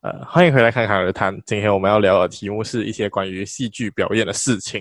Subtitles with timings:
[0.00, 1.36] 呃，欢迎回来侃侃而谈。
[1.44, 4.80] 今天我们要聊的题目是一些关于戏剧表演的事情。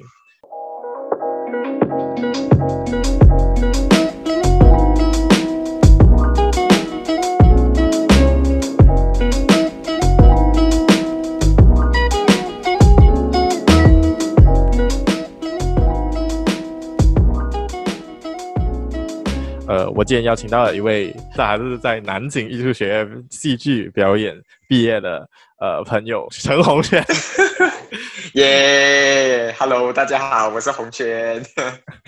[19.68, 25.28] 呃，我今天邀请到了一位，他还是在南京艺术学院戏剧表演毕业的
[25.60, 27.04] 呃朋友陈红轩。
[28.36, 31.42] 耶、yeah,，Hello，大家好，我是红轩。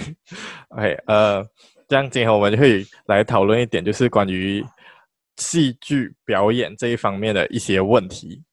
[0.69, 1.43] OK，呃，
[1.88, 4.63] 这样今天我们就可以来讨论一点，就是关于
[5.38, 8.43] 戏剧表演这一方面的一些问题。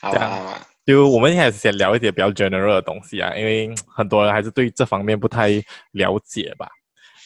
[0.00, 0.60] 好啊，好啊。
[0.84, 5.48] 就我们一开始先聊一点比较 general 的东西啊，因为很多人还是对这方面不太
[5.92, 6.68] 了解吧。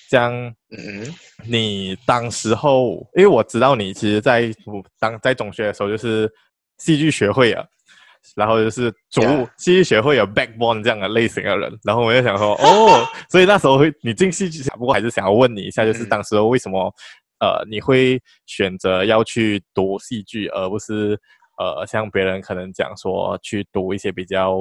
[0.08, 0.32] 这样，
[0.70, 4.50] 嗯，你当时候，因为我知道你其实在
[4.98, 6.30] 当在中学的时候就是
[6.78, 7.62] 戏剧学会啊，
[8.34, 9.20] 然后就是主
[9.58, 16.92] 戏剧学会有 backbone 这样的类型的人，然后我就想说， 哦，所以那时候会你进戏剧，不过还是想要问你一下，就是当时候为什么，
[17.40, 21.20] 呃，你会选择要去读戏剧，而不是
[21.58, 24.56] 呃像别人可能讲说去读一些比较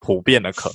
[0.00, 0.70] 普遍的课。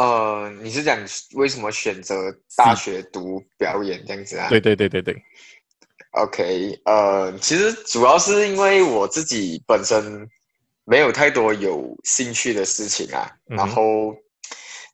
[0.00, 0.98] 呃，你是讲
[1.34, 4.48] 为什么选择大学读表演这样子啊？
[4.48, 5.22] 对对对对对。
[6.12, 10.26] OK，呃，其实主要是因为我自己本身
[10.86, 14.16] 没有太多有兴趣的事情啊，嗯、然后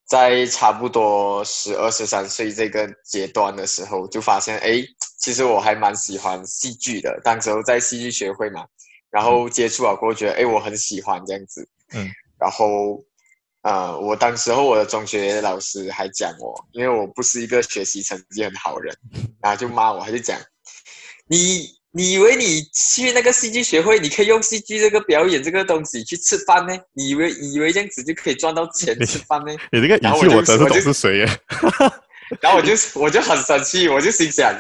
[0.07, 4.83] 在差不多十二十三岁这个阶段的时候，就发现哎，
[5.21, 7.21] 其实我还蛮喜欢戏剧的。
[7.23, 8.67] 当时候在戏剧学会嘛，
[9.09, 11.69] 然后接触了过后，觉得哎，我很喜欢这样子。
[11.93, 13.01] 嗯，然后。
[13.67, 18.97] 啊、呃，我当时候我的中学老师还讲我，因为我不是一个学习成绩很好的人，
[19.42, 20.39] 然后就骂我，他就讲，
[21.27, 26.78] 你你以为你去那个戏剧学会，你可以用戏剧这个表演这个东西去吃饭呢？
[26.92, 29.53] 你以为以为这样子就可以赚到钱吃饭呢？
[29.72, 31.41] 你这个语气我真是懂是谁耶？
[32.41, 34.54] 然后我就我就很生气，我就心想，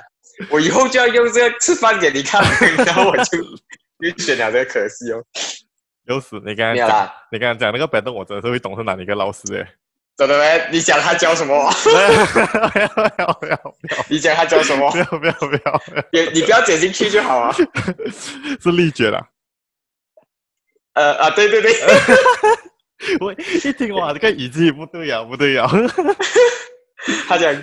[0.50, 2.42] 我以后就要用这个吃饭给你看，
[2.84, 3.38] 然后我就
[4.00, 5.22] 又选了这个，可惜哦。
[6.06, 6.40] 有死！
[6.44, 9.66] 你刚才讲，你刚才讲那个板凳，我真的是会懂是哪一个老师诶？
[10.16, 10.68] 真的没？
[10.72, 11.70] 你讲他教什么？
[11.82, 13.76] 不要不要不要！
[14.08, 14.90] 你讲他教什么？
[14.90, 15.82] 不要不要不要！
[16.12, 17.52] 你你不要剪进去就好啊。
[18.62, 19.28] 是力绝啦。
[20.94, 21.72] 呃啊，对对对。
[23.20, 25.68] 我 一听哇，这个语气不对呀，不对呀。
[27.28, 27.54] 他讲，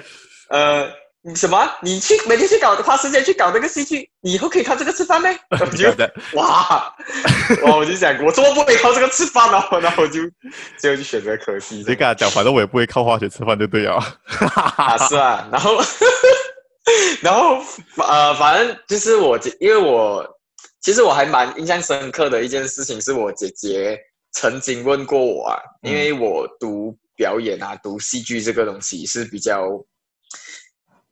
[0.49, 1.02] 呃。
[1.25, 1.71] 你什么？
[1.81, 5.39] 你去每天去搞，花时间去搞那个戏剧，你以后可以靠这个吃饭呗？
[5.51, 5.89] 我就
[6.33, 6.93] 哇
[7.63, 9.63] 哇，我就想，我怎么不会靠这个吃饭呢？
[9.81, 10.19] 然后我就
[10.77, 11.77] 最后就选择可惜。
[11.77, 13.95] 你跟他讲，反正我也不会靠化学吃饭，就对了。
[14.75, 15.47] 啊，是啊。
[15.49, 15.81] 然后
[17.21, 17.63] 然后
[18.05, 20.27] 呃，反正就是我，因为我
[20.81, 23.97] 其实我还蛮印象深刻的一件事情，是我姐姐
[24.33, 29.69] 曾经问过我啊，因为我读表演啊，读戏剧这个东西是比较。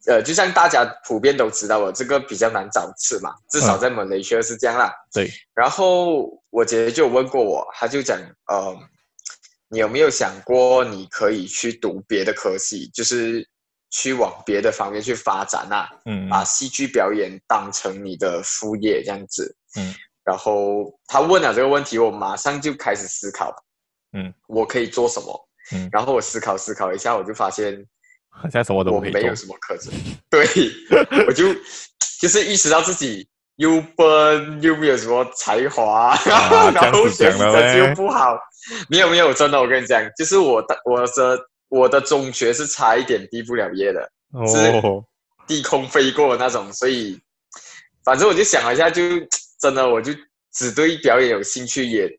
[0.07, 4.91] 呃，就像大家普遍都知道我，这个比较难找吃嘛，至少在马来西亚是这样啦。
[5.13, 5.31] 对。
[5.53, 8.17] 然后我姐姐就问过我，她就讲，
[8.47, 8.75] 呃，
[9.69, 13.47] 你有没有想过你可以去读别的科系，就是
[13.91, 15.87] 去往别的方面去发展啊？
[16.05, 16.27] 嗯。
[16.27, 19.55] 把戏剧表演当成你的副业这样子。
[19.77, 19.93] 嗯。
[20.23, 23.55] 然后她问了这个问题，我马上就开始思考，
[24.13, 25.49] 嗯，我可以做什么？
[25.73, 25.87] 嗯。
[25.91, 27.85] 然后我思考思考一下，我就发现。
[28.31, 29.93] 好像什么都没有什么课程，
[30.31, 30.47] 对，
[31.27, 31.53] 我就
[32.19, 33.27] 就是意识到自己
[33.57, 38.35] 又笨又没有什么才华，啊、 然后学习成绩又不好，
[38.89, 44.57] 没有没有，真的我跟你讲，就是我的我的我的中学是差一点毕不了业的，哦、是
[45.45, 47.19] 低空飞过的那种，所以
[48.03, 49.03] 反正我就想了一下，就
[49.59, 50.11] 真的我就
[50.51, 52.09] 只对表演有兴趣，也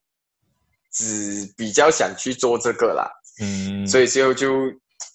[0.92, 4.70] 只比较想去做这个啦，嗯，所以最后就。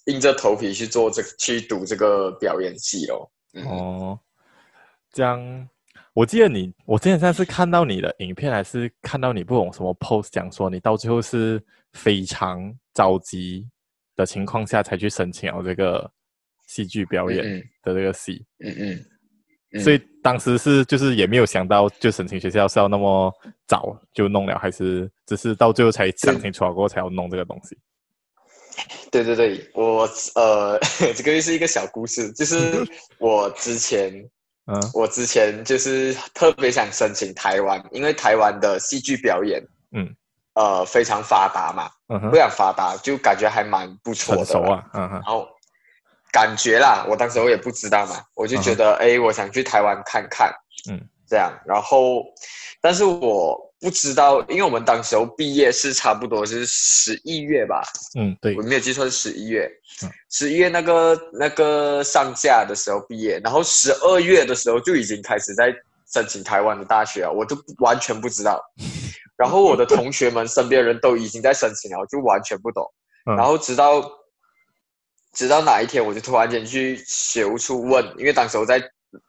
[0.08, 3.30] 硬着头皮去做这个，去读这个表演系哦。
[3.54, 4.20] 嗯、哦，
[5.12, 5.68] 这样，
[6.14, 11.62] 我记得你，我之前上次看到你的影片，还是看到你不懂什么 post，讲说你到最后是
[11.92, 13.68] 非常着急
[14.16, 16.10] 的情况下才去申请了这个
[16.66, 17.44] 戏剧表演
[17.82, 18.44] 的这个系。
[18.64, 19.04] 嗯嗯，
[19.72, 19.80] 嗯。
[19.80, 23.32] 所以当时是就是也没有想到，就申请学校是要那么
[23.66, 27.76] 早就弄了，还是只是到最后才想清楚了过后才要弄这个东西？
[29.10, 30.78] 对对对，我呃，
[31.16, 32.86] 这个是一个小故事，就是
[33.18, 34.12] 我之前，
[34.66, 40.14] 嗯，我之前就是特别想申请台湾，因为台湾的戏剧表演，嗯，
[40.54, 44.42] 呃，非常发达嘛，嗯，非常发达，就感觉还蛮不错的，
[44.72, 45.48] 啊，嗯哼，然后
[46.30, 50.52] 感觉啦，我当时我也不知道嘛，我就觉得，哎，我想去台湾看看，
[50.90, 52.22] 嗯，这样，然后，
[52.80, 57.80] 但是我不知道，因为我们当时候毕业是差不多是十一月吧？
[58.18, 59.70] 嗯，对，我没有记错是十一月，
[60.30, 65.72] 十一月那个那个上架的时候毕业，然后十二月的时候就已经开始在
[66.12, 68.60] 申请台湾的大学了，我都完全不知道。
[69.38, 72.84] 然后我的同学们身边人都已经在申请了，我就完全不懂。
[73.36, 74.02] 然后直到
[75.32, 78.82] 直到哪一天，我就突然间去学务处问，因为当时我在。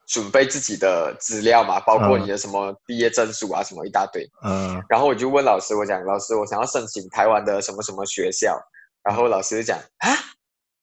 [0.07, 4.27] 准备自己的资料嘛，包括你的什么毕业证书啊，什么一大堆。
[4.43, 4.81] 嗯。
[4.89, 8.59] 然后我就问老师，我讲老师，我想要申请台湾的什么什么学校。
[9.03, 10.09] 然后老师就讲啊，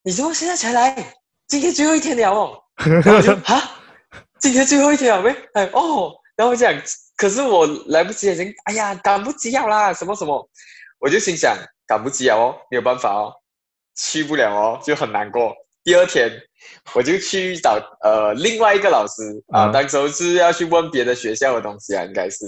[0.03, 1.15] 你怎么现在才来？
[1.49, 2.59] 今天最后一天了哦。
[2.77, 3.81] 然后我就啊，
[4.41, 5.31] 今天最后一天了没？
[5.55, 6.13] 哎哦。
[6.37, 6.73] 然后我讲，
[7.17, 10.49] 可是我来不及，已经哎呀，赶不及要啦，什么什么。
[10.99, 11.57] 我就心想，
[11.87, 13.33] 赶不及了哦，没有办法哦，
[13.95, 15.55] 去不了哦，就很难过。
[15.85, 16.31] 第二天，
[16.95, 19.23] 我就去找呃另外一个老师
[19.53, 22.47] 啊，当时候是要去问别的学校的东西啊，应该是，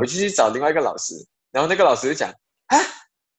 [0.00, 1.14] 我就去找另外一个老师，
[1.52, 2.30] 然后那个老师就讲
[2.66, 2.78] 啊，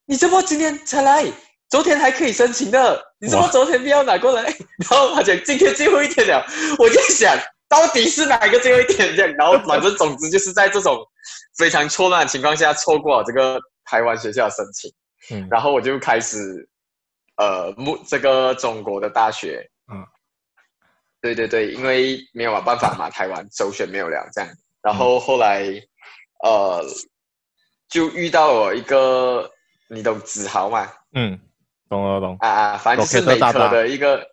[0.06, 1.26] 你怎么今天才来？
[1.70, 4.44] 昨天还可以申请的，你怎么昨天不要拿过来？
[4.90, 6.46] 然后他讲今天最后一天了，
[6.78, 7.36] 我就想
[7.70, 10.98] 到底是哪一个最后一天这样，然后反正总之就是在这种
[11.58, 14.92] 非常错乱的情况下错过了这个台湾学校的申请，
[15.38, 16.68] 嗯，然后我就开始。
[17.38, 19.81] 呃，目这个中国的大学，嗯，
[21.22, 24.50] 对对对，因为没有办法嘛，台湾首选没有了这样，
[24.82, 25.64] 然后后来，
[26.44, 26.86] 嗯、呃，
[27.90, 29.50] 就遇到了一个，
[29.88, 30.92] 你懂子豪嘛？
[31.14, 31.40] 嗯，
[31.90, 32.36] 懂了懂。
[32.40, 34.30] 啊啊，反正就是美科的一个。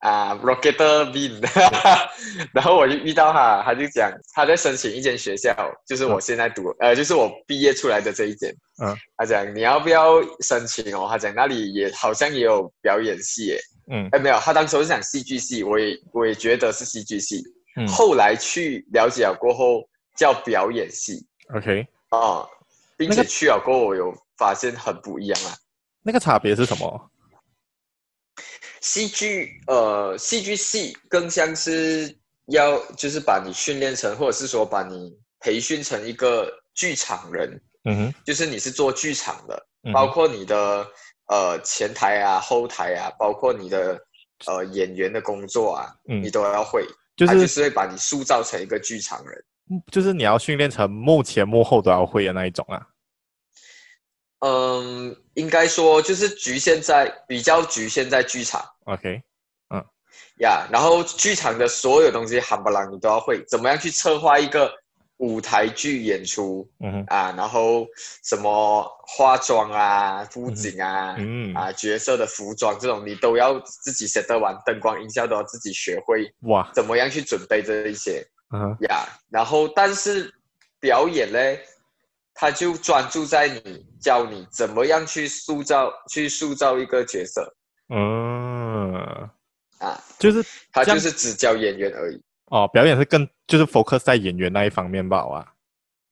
[0.00, 0.76] 啊，Rocket
[1.10, 1.40] Bean，
[2.52, 5.56] 然后我就遇到他，他就讲他在申请一间学校，
[5.86, 8.54] 就是我现在读，嗯、呃，就是我毕业出来的这一间。
[8.80, 11.08] 嗯，他讲你要不要申请哦？
[11.10, 13.58] 他讲那里也好像也有表演系耶。
[13.90, 17.42] 嗯，哎，没有，他当时是讲戏剧系，我也我也觉得是戏剧系。
[17.76, 21.26] 嗯，后来去了解了过后叫表演系。
[21.54, 22.46] OK，啊，
[22.96, 25.54] 并且去了过后我有发现很不一样啊。
[26.02, 27.10] 那个差别是什么？
[28.80, 32.16] 戏剧，呃，戏剧系更像是
[32.46, 40.86] 要就是把你训练成，或者是说把你培训成一个剧场人，嗯哼，就是你是做剧场的，嗯、包括你的
[41.28, 44.00] 呃前台啊、后台啊，包括你的
[44.46, 46.86] 呃演员的工作啊，嗯、你都要会，
[47.16, 49.44] 就是就是会把你塑造成一个剧场人，
[49.90, 52.86] 就是你要训练成幕前幕后都要会的那一种啊。
[54.40, 58.62] 嗯，应该说就是局限在比较局限在剧场。
[58.84, 59.20] OK，
[59.74, 59.82] 嗯，
[60.40, 64.70] 呀然后剧场的所有东西，冚唪唥你都要会，怎么样去策划一个
[65.18, 66.68] 舞台剧演出？
[66.80, 67.86] 嗯啊，然后
[68.22, 76.30] 什么化妆啊、布景啊、嗯，啊角色的服装这种，你都要自己写得完，灯光音效都要自己学会。
[76.48, 78.26] 哇，怎么样去准备这一些？
[78.54, 80.32] 嗯呀然后但是
[80.78, 81.60] 表演嘞？
[82.38, 87.56] 他就专注在你，教你怎么样去塑造，去塑造一个角色。
[87.88, 88.94] 嗯，
[89.78, 92.22] 啊，就是他就是只教演员而已。
[92.46, 95.18] 哦，表演是更就是 focus 在演员那一方面吧？
[95.18, 95.52] 啊，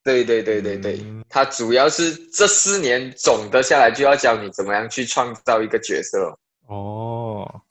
[0.03, 6.39] 对对对对对，嗯、他主要是这四年总的下来就要教你怎么样去创造一个角色。
[6.67, 7.63] 哦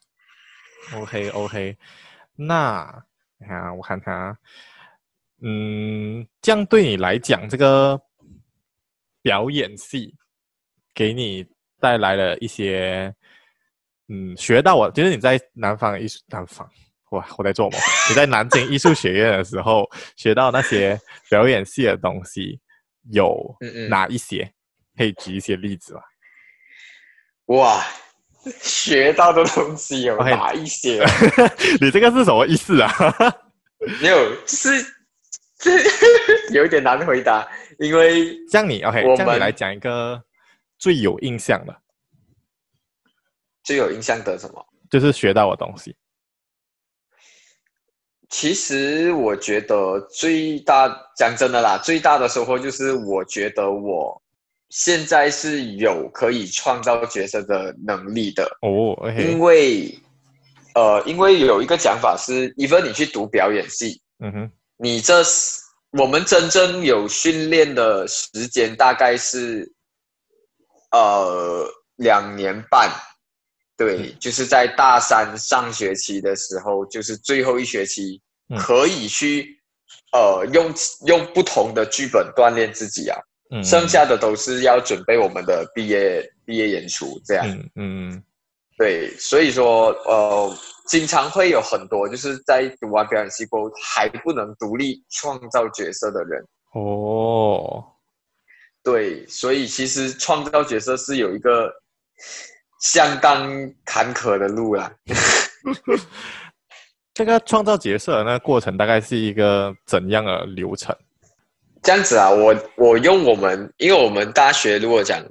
[0.95, 1.77] ，OK OK，
[2.35, 3.03] 那
[3.37, 4.37] 你看我看看啊，
[5.41, 8.01] 嗯，这样对你来讲这个。
[9.25, 10.13] 表演系
[10.93, 11.47] 给你
[11.79, 13.15] 带来了一些，
[14.09, 16.69] 嗯，学到我就是你在南方艺术南方，
[17.13, 17.79] 哇，我在做梦。
[18.09, 22.59] 你在南京艺术学院的时候学到那些表演系的东西，
[23.11, 23.55] 有
[23.89, 24.43] 哪一些？
[24.43, 24.53] 嗯嗯
[24.95, 26.01] 可以举一些例子吗？
[27.45, 27.83] 哇，
[28.61, 31.77] 学到的东西有哪一些？Okay.
[31.81, 32.91] 你这个是什么意思啊？
[34.01, 34.85] 没有，就是
[35.57, 35.71] 这
[36.53, 37.47] 有一点难回答。
[37.79, 40.23] 因为像你，OK，我们来讲一个
[40.77, 41.75] 最有印象的，
[43.63, 44.63] 最有印象的什么？
[44.91, 45.95] 就是学到的东西。
[48.33, 54.19] 其实我觉得最大，讲真的啦，最大的收获就是我觉得我
[54.69, 58.97] 现在是有可以创造角色的能力的哦。
[59.03, 59.95] Okay、因为
[60.73, 65.61] 呃，因为有一个讲法是，even 你去读表演系，嗯哼，你这是。
[65.91, 69.71] 我们真正有训练的时间大概是，
[70.89, 72.89] 呃，两年半，
[73.85, 78.21] 对，就是在大三上学期的时候，就是最后一学期，
[78.57, 79.59] 可以去，
[80.11, 80.73] 呃，用
[81.05, 83.17] 用不同的剧本锻炼自己啊，
[83.63, 88.23] 剩下的都是要准备我们的毕业毕业演出这样，嗯嗯，
[88.77, 96.43] 对，所以说呃，经常会有很多就是在读完表演系过后还不能独立创造角色的人。
[96.73, 97.85] 哦，
[98.83, 101.71] 对，所以其实创造角色是有一个
[102.83, 103.49] 相当
[103.85, 104.91] 坎坷的路啦。
[107.13, 110.93] 这个创造角色的那个过程大概是一个怎样的流程？
[111.81, 115.23] 这样子啊，我我用我们，因为我们大学如果讲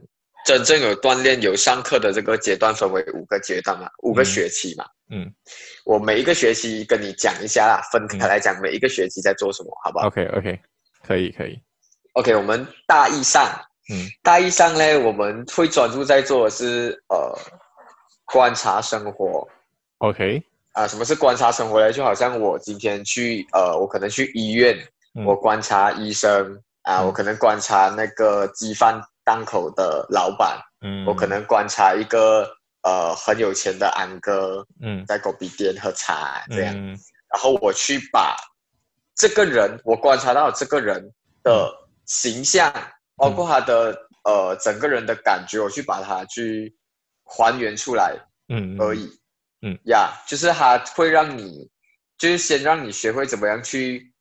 [0.46, 4.84] 真正有锻炼、有上课的这个阶段，分为五个阶段嘛，五个学期嘛。
[5.10, 5.34] 嗯，嗯
[5.84, 10.58] 我每一个学期跟你讲一下啦，分开来讲，每一个学期在做什么，好不好？OK OK，
[11.06, 11.60] 可以可以。
[12.14, 13.46] OK，我们大一上，
[13.92, 17.38] 嗯，大意上呢，我们会专注在做的是呃
[18.24, 19.46] 观察生活。
[19.98, 20.42] OK。
[20.72, 21.92] 啊，什么是观察生活呢？
[21.92, 24.74] 就好像我今天去，呃，我可能去医院，
[25.14, 32.50] 嗯、我观察医生啊，嗯、我可能观察那个鸡饭档口的老板，嗯，我可能观察一个
[32.84, 36.96] 呃很有钱的安哥，嗯，在狗皮店喝茶这样，嗯、
[37.30, 38.34] 然后我去把
[39.14, 41.70] 这个人，我观察到这个人的
[42.06, 42.82] 形象，嗯、
[43.22, 46.74] 包括他的呃整个人的感觉，我去把它去
[47.22, 48.16] 还原出来，
[48.48, 49.08] 嗯，而已。
[49.64, 51.70] 嗯呀，yeah, 就是他会让你，
[52.18, 54.12] 就是先让你学会怎么样去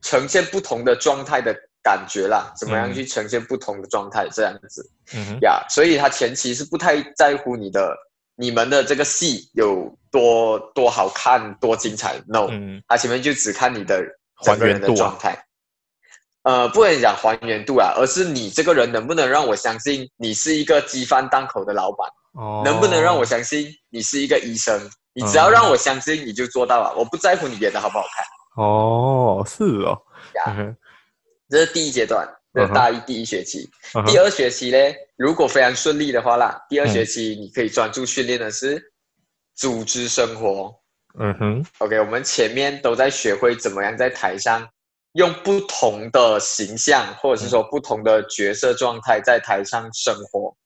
[0.00, 4.88] 呈现不同的状态的感觉啦，怎么样去呈现不同的状态这样子。
[5.12, 7.96] 嗯呀，yeah, 所以他前期是不太在乎你的，
[8.36, 12.22] 你们的这个戏有多多好看、多精彩。
[12.28, 14.04] No，嗯，他前面就只看你的
[14.44, 15.45] 整个人的状态。
[16.46, 22.08] 呃，不能讲还原度啊，而是你这个人能不能让我相信你是一个鸡饭档口的老板。
[22.34, 24.88] 哦，能不能让我相信你是一个医生？
[25.12, 26.94] 你只要让我相信，你就做到了。
[26.96, 28.64] 我不在乎你演的好不好看。
[28.64, 30.00] 哦，是哦。
[30.34, 30.74] 呀，
[31.50, 32.24] 这是第一阶段，
[32.54, 33.68] 这是大一第一学期。
[34.06, 34.78] 第二学期呢，
[35.16, 38.80] 如果非常顺利的话啦，第二学期你可以专注训练的是
[39.56, 40.72] 组织生活。
[41.18, 41.66] 嗯哼。
[41.78, 44.68] OK，我们前面都在学会怎么样在台上
[45.16, 50.56] 用不同的形象，或者是说不同的角色状态在台上生活。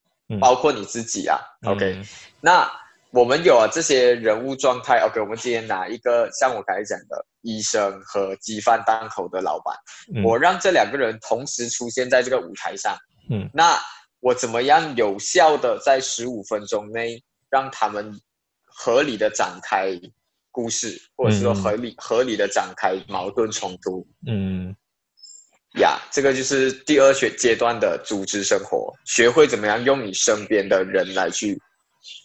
[0.40, 2.06] 包括你自己啊，OK，嗯，
[2.40, 2.70] 那
[3.10, 9.74] 我们有了这些人物状态，OK，我们今天拿一个像我刚才讲的医生和鸡饭档口的老板，
[10.14, 12.96] 嗯，我让这两个人同时出现在这个舞台上，
[13.28, 13.76] 嗯，那
[14.20, 18.16] 我怎么样有效的在十五分钟内让他们
[18.64, 20.00] 合理的展开
[20.50, 24.74] 故事，或者是说合理，嗯，合理的展开矛盾冲突，嗯。
[25.78, 31.56] 呀，yeah, 这个就是第二学阶段的组织生活，学会怎么样用你身边的人来去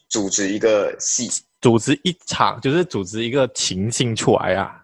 [0.09, 1.29] 组织一个戏，
[1.61, 4.81] 组织一场，就是组织一个情境出来啊。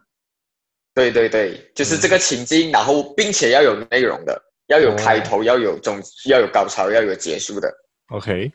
[0.94, 7.68] 对对对，就是这个情境，嗯、然后并且要有内容的，要有开头，哦、要有中，要有高潮，要有结束的。
[8.10, 8.52] OK，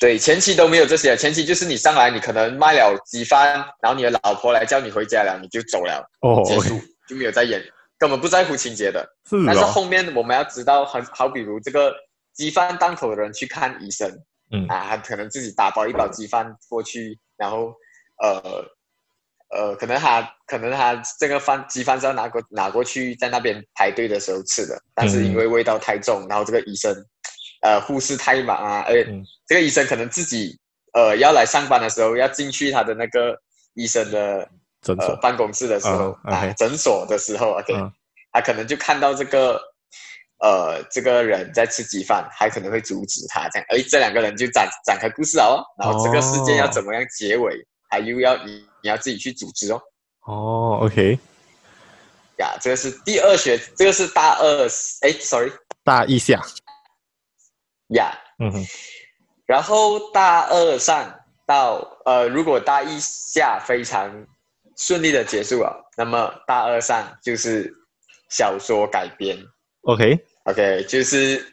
[0.00, 7.62] 对，前期都没有这些，前期就是你上来，你可能卖了几番，然后你的老婆来叫你回家了，你就走了，哦，结束.就没有再演。
[7.98, 11.94] 根本不在乎情节的，是哦、但是后面我们要知道，很好比如这个
[12.34, 14.10] 鸡饭档口的人去看医生，
[14.50, 17.72] 嗯啊，他可能自己打包一包鸡饭过去，然后
[18.20, 18.64] 呃
[19.50, 26.92] 呃，可能他可能他这个饭鸡饭是要拿过拿过去在那边排队的时候吃的，但是因为味道太重，然后这个医生
[27.62, 29.10] 呃护士太忙啊，而且
[29.48, 30.56] 这个医生可能自己
[30.92, 33.36] 呃要来上班的时候要进去他的那个
[33.74, 34.48] 医生的。
[34.82, 36.50] 诊所、呃、办公室的时候、uh, okay.
[36.50, 37.88] 啊，诊所的时候，OK，、uh.
[38.32, 39.56] 他可能就看到这个，
[40.40, 47.62] 呃，这个人在吃鸡饭，还可能会阻止他这样，哎这两个人就展展开故事哦，然后这个事件要怎么样结尾，oh.
[47.90, 49.80] 还又要你你要自己去组织哦。
[50.26, 51.16] 哦、oh,，OK，
[52.38, 54.64] 呀，这个是第二学，这个是大二，
[55.02, 55.52] 哎，sorry，
[55.84, 56.42] 大一下，
[57.94, 58.64] 呀，嗯哼，
[59.46, 64.26] 然后大二上到呃，如果大一下非常。
[64.74, 67.70] 顺利的结束了，那么大二上就是
[68.30, 69.36] 小说改编。
[69.82, 71.46] OK OK，就是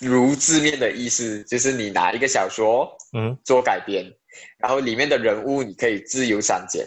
[0.00, 4.14] 如字面的意思，就是你拿一个小说，嗯，做改编，嗯、
[4.58, 6.84] 然后里面的人物你可以自由删减，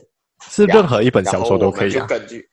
[0.51, 2.01] 是任何一本小说都可以、啊。
[2.01, 2.49] 就根据，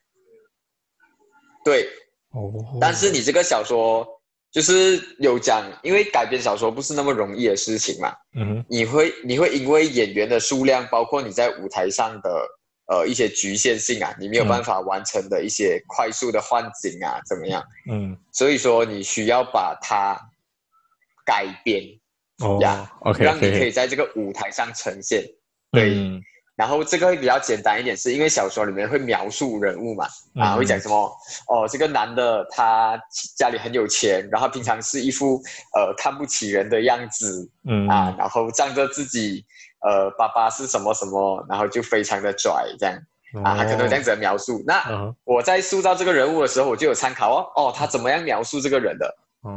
[1.65, 1.83] 对，
[2.31, 4.07] 哦，但是你这个小说
[4.55, 12.29] 就是有讲，因为改编小说不是那么容易的事情嘛，嗯，你会你会因为演员的数量，包括你在舞台上的。
[12.87, 17.63] 呃，一些局限性啊，你没有办法完成的一些快速的换景啊，嗯、怎么样？
[17.89, 20.15] 嗯，所以说你需要把它
[21.25, 21.83] 改编，
[22.43, 25.23] 哦，呀，OK，让你可以在这个舞台上呈现。
[25.71, 25.95] 对，
[26.55, 31.11] 然后这个会比较简单一点，是因为小说里面会描述人物嘛，啊，会讲什么？
[31.49, 32.97] 哦，这个男的他
[33.37, 35.41] 家里很有钱，然后平常是一副
[35.75, 39.43] 呃看不起人的样子，嗯啊，然后仗着自己
[39.81, 42.95] 呃爸爸是什么什么，然后就非常的拽这样，
[43.43, 44.63] 啊，他可能这样子的描述。
[44.65, 49.13] 那我在塑造这个人物的时候，我就有参考哦，哦，他怎么样描述这个人的？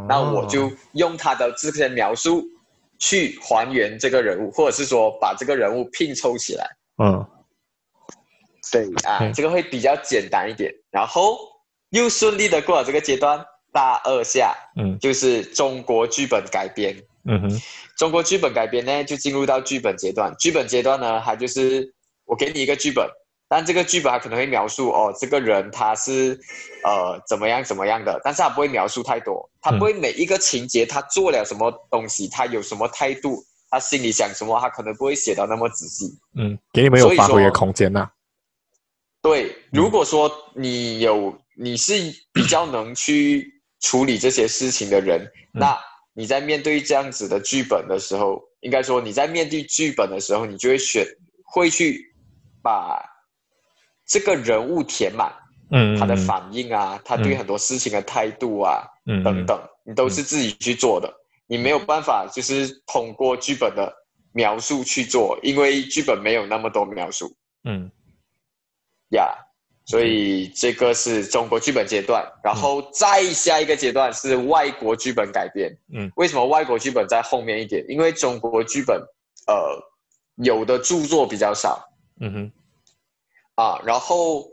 [0.08, 2.44] 那我就用他的这些描述
[2.98, 6.68] 去还原这个人物，或者是说把这个人物拼凑起来。
[7.02, 7.26] 嗯，
[8.72, 11.38] 对啊，嗯、这个会比较简单一点，然后
[11.90, 13.44] 又顺利的过了这个阶段。
[13.70, 17.62] 大二下，嗯，就是中国剧本改编，嗯哼，
[17.98, 20.34] 中国剧本改编呢，就进入到剧本阶段。
[20.38, 23.06] 剧本阶段呢，它就是我给你一个剧本，
[23.46, 26.36] 但这个剧本它可能会描述哦，这个人他是
[26.82, 33.44] 呃怎么样怎么样的，但是他不会描述太多，他不会每一个情节他做了什么东西，他有什么态度。
[33.70, 36.06] 他心里想什么，他可能不会写到那么仔细。
[36.36, 38.10] 嗯，给你们有发挥的空间呐、啊。
[39.20, 41.94] 对，如果说你有，你是
[42.32, 45.20] 比较能去处理这些事情的人，
[45.54, 45.78] 嗯、那
[46.14, 51.04] 你在面对这样子的剧本的时候，应该说你在面对剧本的时候，你就会选，
[51.44, 52.14] 会去
[52.62, 53.04] 把
[54.06, 55.32] 这个人物填满。
[55.70, 61.12] 嗯，他的反应啊，嗯、他对很多事情的态度啊，嗯、等等，你都是自己去做的。
[61.48, 63.92] 你没有办法，就是通过剧本的
[64.32, 67.34] 描述去做，因为剧本没有那么多描述。
[67.64, 67.90] 嗯，
[69.12, 75.74] 呀，yeah, 所以这个是中国剧本阶段，然后再下一个阶段是外国剧本改编。
[75.90, 77.82] 嗯，为什么外国剧本在后面一点？
[77.88, 79.00] 因为中国剧本，
[79.46, 79.82] 呃，
[80.44, 81.82] 有的著作比较少。
[82.20, 82.52] 嗯哼，
[83.54, 84.52] 啊，然后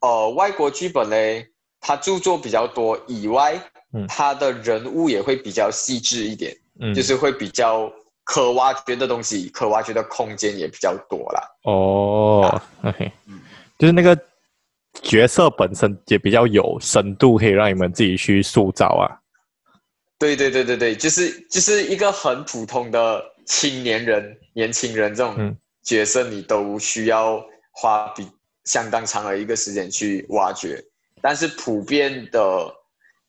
[0.00, 1.16] 呃，外国剧本呢，
[1.80, 3.60] 它著作比较多以外。
[4.08, 7.90] 他的人物也会比较细致一点，嗯，就是会比较
[8.24, 11.42] 可挖掘的东西，可挖掘的空间也比较多啦。
[11.62, 13.10] 哦，OK，
[13.78, 14.18] 就是那个
[15.02, 19.06] 角色本身也比较有深度，可以让你们自己去塑造啊。
[20.18, 27.40] 对对对对对，就是就是一个很普通的青年人、年轻人这种角色，你都需要
[27.72, 28.26] 花比
[28.64, 30.82] 相当长的一个时间去挖掘，
[31.20, 32.72] 但是普遍的。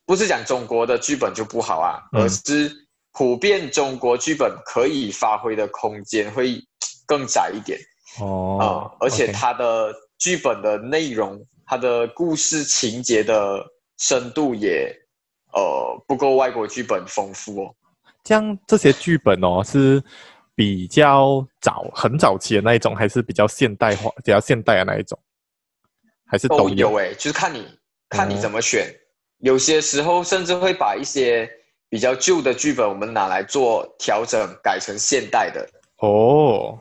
[0.07, 2.71] 不是讲中国的剧本就不好啊，而是
[3.11, 6.57] 普遍中国剧本可以发挥的空间会
[7.05, 7.77] 更窄一点
[8.21, 13.61] 哦，嗯，而且它的剧本的内容，它的故事情节的
[13.97, 14.95] 深度也
[15.51, 17.75] 呃不够外国剧本丰富哦。
[18.23, 20.01] 像这些剧本哦，是
[20.55, 25.19] 比较早很早期的那一种，还是比较现代化、比较现代的那一种，
[26.25, 26.95] 还是都有？
[26.97, 27.67] 哎，就是看你
[28.07, 28.87] 看你怎么选。
[29.39, 31.49] 有些时候甚至会把一些
[31.89, 35.67] 比较旧的剧本，我们拿来做调整，改成现代的。
[35.97, 36.79] 哦，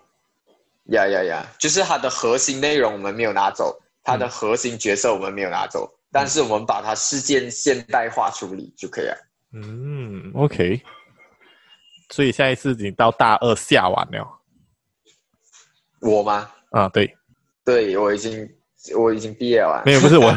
[0.87, 1.47] 呀呀呀！
[1.59, 9.17] 就是它的核心内容我们没有拿走，它的核心角色我们没有拿走，嗯、但是我们把它事件现代化处理就可以了。
[9.53, 10.81] 嗯，OK。
[12.11, 14.41] 所以现在是已经到大二下完了。
[16.01, 16.51] 我吗？
[16.71, 17.17] 啊，对，
[17.65, 18.49] 对，我已经
[18.97, 19.83] 我已经毕业了。
[19.85, 20.33] 没有，不是我。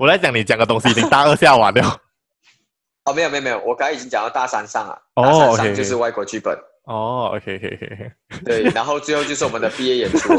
[0.00, 2.00] 我来讲，你讲的东西已经大二下完了。
[3.04, 4.98] 哦，没有没有没有，我刚才已经讲到大三上了。
[5.16, 6.58] 哦，大三上就是外国剧本。
[6.84, 8.12] 哦，OK OK OK。
[8.46, 10.34] 对，然后最后就是我们的毕业演出。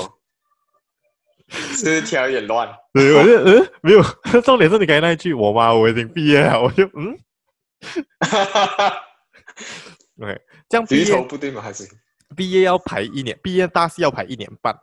[1.78, 2.67] 是条有点乱。
[2.91, 4.02] 对，我就嗯，没有。
[4.41, 5.71] 重点是你刚才那一句，我吗？
[5.71, 7.15] 我已经毕业了，我就嗯。
[8.21, 8.97] 哈哈哈。
[10.24, 11.62] OK，这样毕业不对吗？
[11.62, 11.88] 还是
[12.36, 13.38] 毕业要排一年？
[13.43, 14.76] 毕业大戏要排一年半。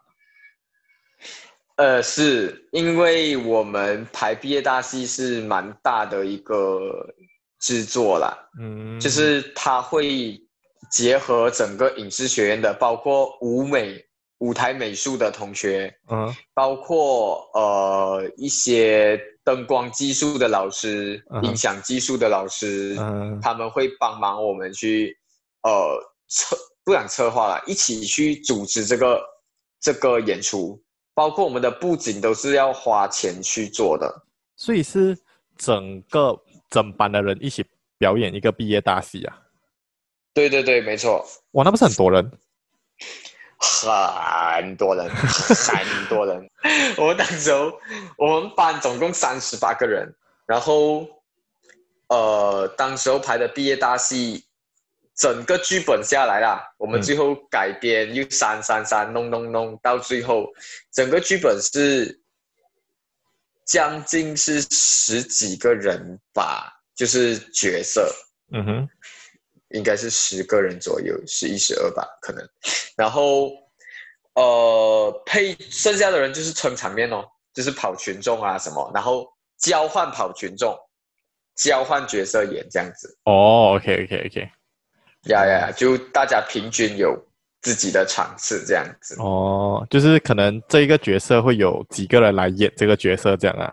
[1.78, 7.14] 呃，是因为我们排毕业大戏是蛮大的一个
[7.60, 10.36] 制作啦，嗯，就是它会
[10.90, 13.96] 结合整个影视学院的，包括舞美、
[14.38, 25.16] 舞台美术的同学，嗯，包括呃一些灯光技术的老师、嗯、音响技术的老师，嗯，他们会帮忙我们去
[25.62, 25.96] 呃
[26.28, 29.22] 策，不想策划了，一起去组织这个
[29.80, 30.82] 这个演出。
[31.18, 34.22] 包括我们的布景都是要花钱去做的，
[34.54, 35.18] 所以是
[35.56, 37.66] 整个整班的人一起
[37.98, 39.36] 表演一个毕业大戏啊。
[40.32, 41.26] 对对对，没错。
[41.54, 42.30] 哇，那不是很多人？
[43.58, 46.48] 很多人，很多人。
[46.96, 47.72] 我们当时候
[48.16, 50.14] 我们班总共三十八个人，
[50.46, 51.04] 然后
[52.06, 54.44] 呃，当时候排的毕业大戏。
[55.18, 60.46] 整个剧本下来啦，我们最后改编又删删删，弄弄弄，到最后
[60.92, 62.20] 整个剧本是
[63.66, 68.14] 将近是十几个人吧，就是角色，
[68.52, 68.88] 嗯哼，
[69.70, 72.48] 应该是十个人左右，十一十二吧，可能。
[72.96, 73.50] 然后
[74.34, 79.28] 呃，配剩下的人就是撑场面哦，就是跑群众啊什么，然后
[79.58, 80.78] 交换跑群众，
[81.56, 83.18] 交换角色演这样子。
[83.24, 84.50] 哦，OK OK OK，
[85.24, 87.18] 呀呀，就大家平均有
[87.60, 89.16] 自己的场次这样子。
[89.18, 93.72] 哦，就是可能这一个角色会有几个人来演这个角色这样啊？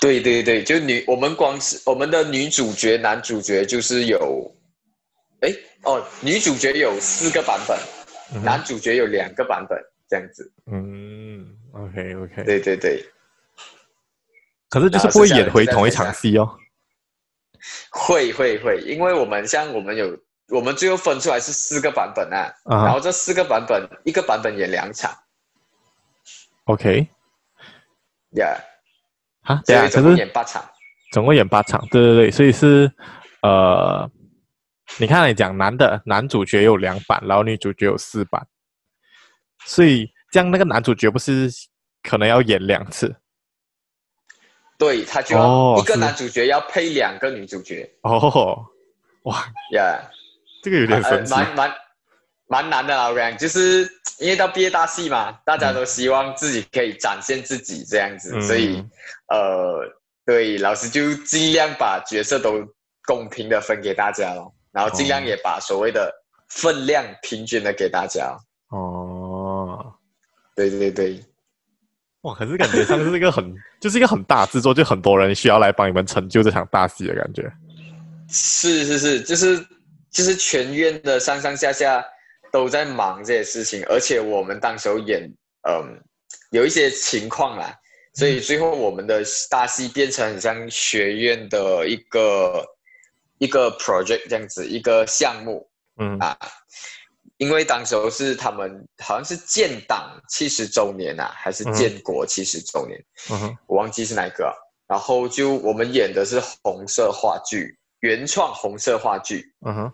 [0.00, 4.54] 对对对，就女我们光是我们的女主角、男主角就是有，
[5.40, 5.50] 哎
[5.84, 7.78] 哦，女主角有四个版本，
[8.34, 10.52] 嗯、男主角有两个版本这样子。
[10.70, 12.44] 嗯，OK OK。
[12.44, 13.02] 对对对。
[14.68, 16.58] 可是就是不会演回同一场戏哦。
[17.90, 25.10] 会会会，因为我们像我们有，我们最后分出来是四个版本啊，啊然后这四个版本一个版本演两场。
[26.64, 27.08] OK。
[28.32, 28.58] Yeah。
[29.42, 30.68] 啊，对啊，演八场，
[31.12, 32.90] 总共演八场，对对对，所以是，
[33.42, 34.10] 呃，
[34.98, 38.44] 你看你讲男的男主角有两版，然后女主角有四版，
[39.64, 41.48] 所以这样那个男主角不是
[42.02, 43.14] 可能要演两次？
[44.78, 47.88] 对，他就要一个男主角要配两个女主角。
[48.02, 48.64] 哦，
[49.22, 49.38] 哇。
[49.72, 51.74] 呀，yeah, 这个有点神奇，蛮蛮
[52.48, 53.90] 蛮，难的啊，我讲就是。
[54.18, 58.82] 因为到毕业大戏嘛，大家都希望自己可以展现自己这样子，嗯、所以，
[59.28, 59.86] 呃，
[60.24, 62.66] 对，老师就尽量把角色都
[63.04, 66.10] 公平的分给大家咯，然后尽量也把所谓的
[66.48, 68.34] 分量平均的给大家。
[68.70, 69.92] 哦，
[70.54, 71.22] 对对对，
[72.26, 77.50] 哇，可是感觉上是一个很，就是一个很大制作，就很多人需要来帮你们成就这场大戏的感觉。
[78.28, 79.66] 是是是，就是
[80.10, 82.04] 就是全院的上上下下。
[82.52, 85.30] 都在忙这些事情，而且我们当时候演，
[85.68, 86.00] 嗯，
[86.52, 87.74] 有一些情况啦，
[88.14, 92.64] 所以最后我们的大戏变成很像学院的一个
[93.38, 96.38] 一个 project 这样子，一个项目，嗯啊，
[97.38, 102.98] 因为当时候是他们好像是建党七十周年呐、啊，还是建国七十周年，
[103.30, 104.52] 嗯，我忘记是哪一个、啊，
[104.86, 109.92] 然后就我们演的是红色话剧，原创红色话剧，嗯哼。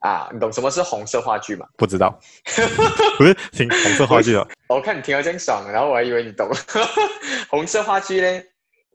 [0.00, 1.66] 啊，你懂什么是红色话剧吗？
[1.76, 2.16] 不知道，
[3.18, 4.46] 不是听红色话剧的。
[4.68, 6.48] 我看你听到这样爽，然后我还以为你懂。
[7.50, 8.42] 红色话剧呢，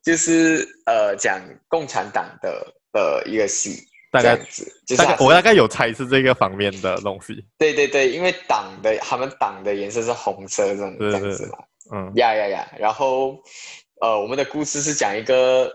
[0.02, 4.38] 就是呃讲共产党的呃一个戏，大概，
[4.86, 7.44] 就是大概我大概有猜是这个方面的东西。
[7.58, 11.58] 对对对，因为党的他们党的颜色是红色这种这样子嘛。
[11.92, 13.38] 嗯，呀呀呀，然后
[14.00, 15.70] 呃我们的故事是讲一个。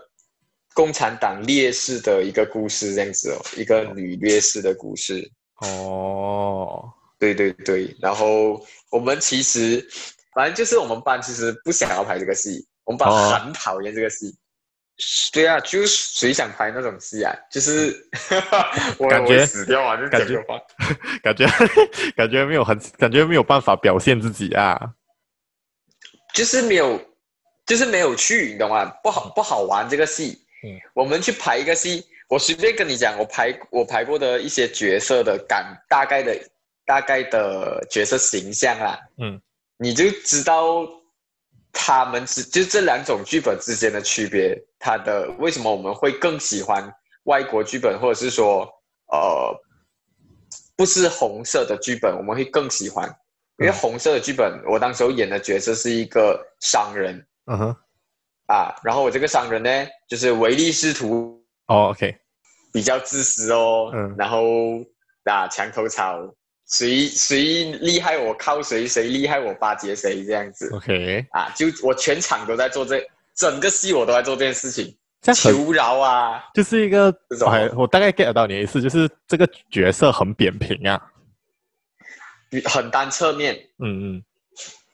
[0.75, 5.29] 共产党烈士的一个故事，这样子哦，一个女烈士的故事。
[5.57, 9.85] 哦，对对对，然后我们其实，
[10.33, 14.27] 反正就是我们班其实不想要拍这个戏，我们班很讨厌这个戏。
[14.27, 14.37] 哦、
[15.31, 17.33] 对啊，就是谁想拍那种戏啊？
[17.49, 17.95] 就是
[18.99, 20.35] 我感觉死掉啊，就感觉
[21.23, 21.47] 感觉
[22.15, 24.77] 感觉没有很感觉没有办法表现自己啊，
[26.33, 27.01] 就是没有，
[27.65, 28.85] 就是没有去，你懂吗？
[29.03, 30.37] 不好不好玩这个戏。
[30.63, 36.37] 嗯，我们去排一个戏，我随便跟你讲，我排我排过的一些角色的感，大概的
[36.85, 39.39] 大概的角色形象啦，嗯，
[39.77, 40.85] 你就知道
[41.71, 48.67] 他们之就这两种剧本之间的区别，它的为什么我们会更喜欢外国剧本，或者是说
[49.11, 49.55] 呃
[50.75, 53.07] 不是红色的剧本，我们会更喜欢，
[53.57, 57.75] 因为红色的剧本，我当时候演的角色是一个商人，嗯哼。
[58.47, 59.69] 啊，然后我这个商人呢，
[60.07, 61.39] 就是唯利是图。
[61.67, 62.17] 哦，OK，
[62.73, 64.41] 比较自私哦，嗯，然后
[65.23, 66.17] 打，墙头草，
[66.69, 73.03] 谁谁厉害我靠谁，谁厉害我巴结谁这样子，OK，啊，就我全场都在做这，
[73.35, 74.95] 整个戏我都在做这件事情，
[75.33, 77.13] 求饶啊，就是一个，
[77.47, 81.01] 哎我大概 get 到你的意思，就是这个角色很扁平啊，
[82.65, 84.23] 很单侧面，嗯嗯。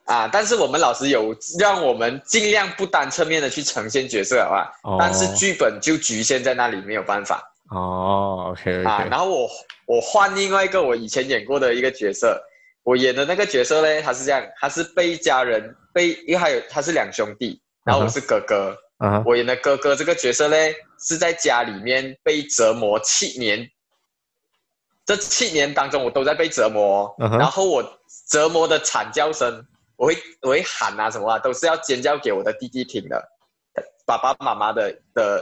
[0.06, 0.30] 啊！
[0.32, 4.72] 但是我们老师有让我们尽量不单侧面的去呈现角色，好吧？
[4.84, 7.42] 哦、但是剧本就局限在那里，没有办法。
[7.76, 8.88] 哦，OK, okay.
[8.88, 9.50] 啊，然后我
[9.86, 12.42] 我换另外一个我以前演过的一个角色，
[12.84, 18.76] 我演的那个角色呢，他是这样，他是被家人被，因为还有他是两兄弟，然后我是哥哥。
[18.98, 19.24] Uh huh.
[19.26, 20.56] 我演的哥哥这个角色呢，
[21.00, 23.70] 是在家里面被折磨七年，
[25.06, 27.38] 这七年当中我都在被折磨，uh huh.
[27.38, 29.66] 然后我折磨的惨叫声。
[29.98, 33.22] 我会我会喊啊什么啊，都是要尖叫给我的弟弟听的。
[34.06, 35.42] 爸爸妈妈的的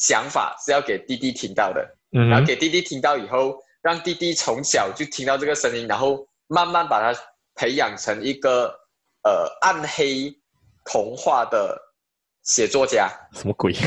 [0.00, 1.86] 想法是要给弟弟听到的，
[2.16, 7.20] 嗯、然后给弟弟听到以后，让弟弟从小就听到这个声音，然后慢慢把他
[7.54, 8.74] 培养成一个
[9.24, 10.34] 呃暗黑
[10.86, 11.78] 童话的
[12.42, 13.10] 写作家。
[13.34, 13.74] 什么鬼？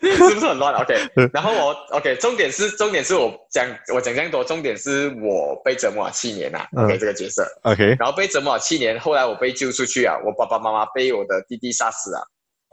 [0.00, 0.94] 是不是很乱？OK，
[1.32, 6.84] 然后我 OK，重点是重点是我讲我讲这样多，重点是我被折磨了七年呐、啊。
[6.84, 12.22] OK，、嗯、这个角色 OK，然后被折磨了七年，后来我被救出去啊，我爸爸妈妈被我的弟弟杀死啊。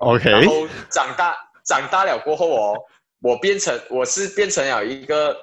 [0.03, 2.77] OK，然后长大长大了过后哦，
[3.21, 5.35] 我变成我是变成了一个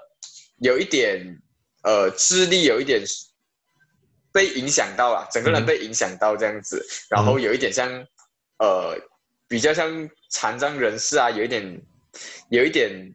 [0.61, 1.41] 有一点
[1.83, 3.03] 呃智力有一点
[4.33, 7.89] 被影响到了，整个人被影响到这样子，嗯、然后有一点像
[8.59, 8.97] 呃
[9.49, 10.09] 比较像。
[10.33, 11.83] 残障人士啊，有一点，
[12.51, 13.13] 有一点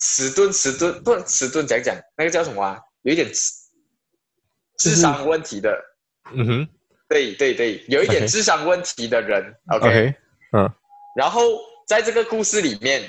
[0.00, 2.80] 迟钝，迟钝不迟钝，讲讲那个叫什么啊？
[3.02, 3.52] 有一点智
[4.78, 5.78] 智商问题的，
[6.32, 6.68] 嗯哼，
[7.06, 10.14] 对对对，有一点智商问题的人，OK，
[10.52, 10.72] 嗯，okay.
[11.14, 11.40] 然后
[11.86, 13.02] 在这个故事里面，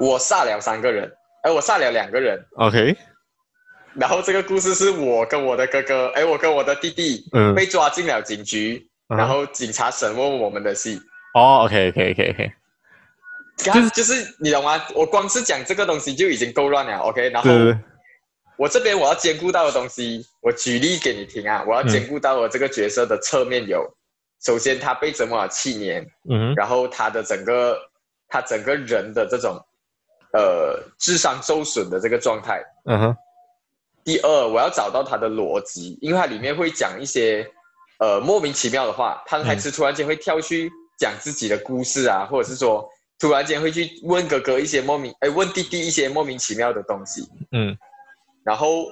[0.00, 1.10] 我杀了三个人，
[1.42, 2.96] 哎，我杀了两个人，OK，
[3.94, 11.00] 然后这个故事是我跟我的哥哥，哎，我跟我的弟弟，嗯，被抓进了警局，嗯，然后警察审问我们的戏。
[11.34, 12.52] 哦，OK，OK，OK，OK，
[13.56, 14.82] 就是就是你懂吗？
[14.94, 17.30] 我光是讲这个东西就已经够乱了，OK。
[17.30, 17.50] 然后
[18.58, 21.64] 我这边我要兼顾到的东西，我举例给你听啊。
[21.66, 23.94] 我要兼顾到我这个角色的侧面有，嗯、
[24.44, 27.78] 首先他被折磨了七年，嗯，然后他的整个
[28.28, 29.56] 他整个人的这种
[30.32, 33.16] 呃智商受损的这个状态，嗯哼。
[34.04, 37.48] 第二，我要找到他的逻辑，因为它里面会讲一些
[37.98, 40.70] 呃莫名其妙的话，他的台词突然间会跳去。
[40.98, 47.28] 讲自己的故事啊，或者是说突然间会去问哥哥一些莫名，哎，问弟弟一些莫名其妙的东西。
[47.50, 47.76] 嗯，
[48.44, 48.86] 然后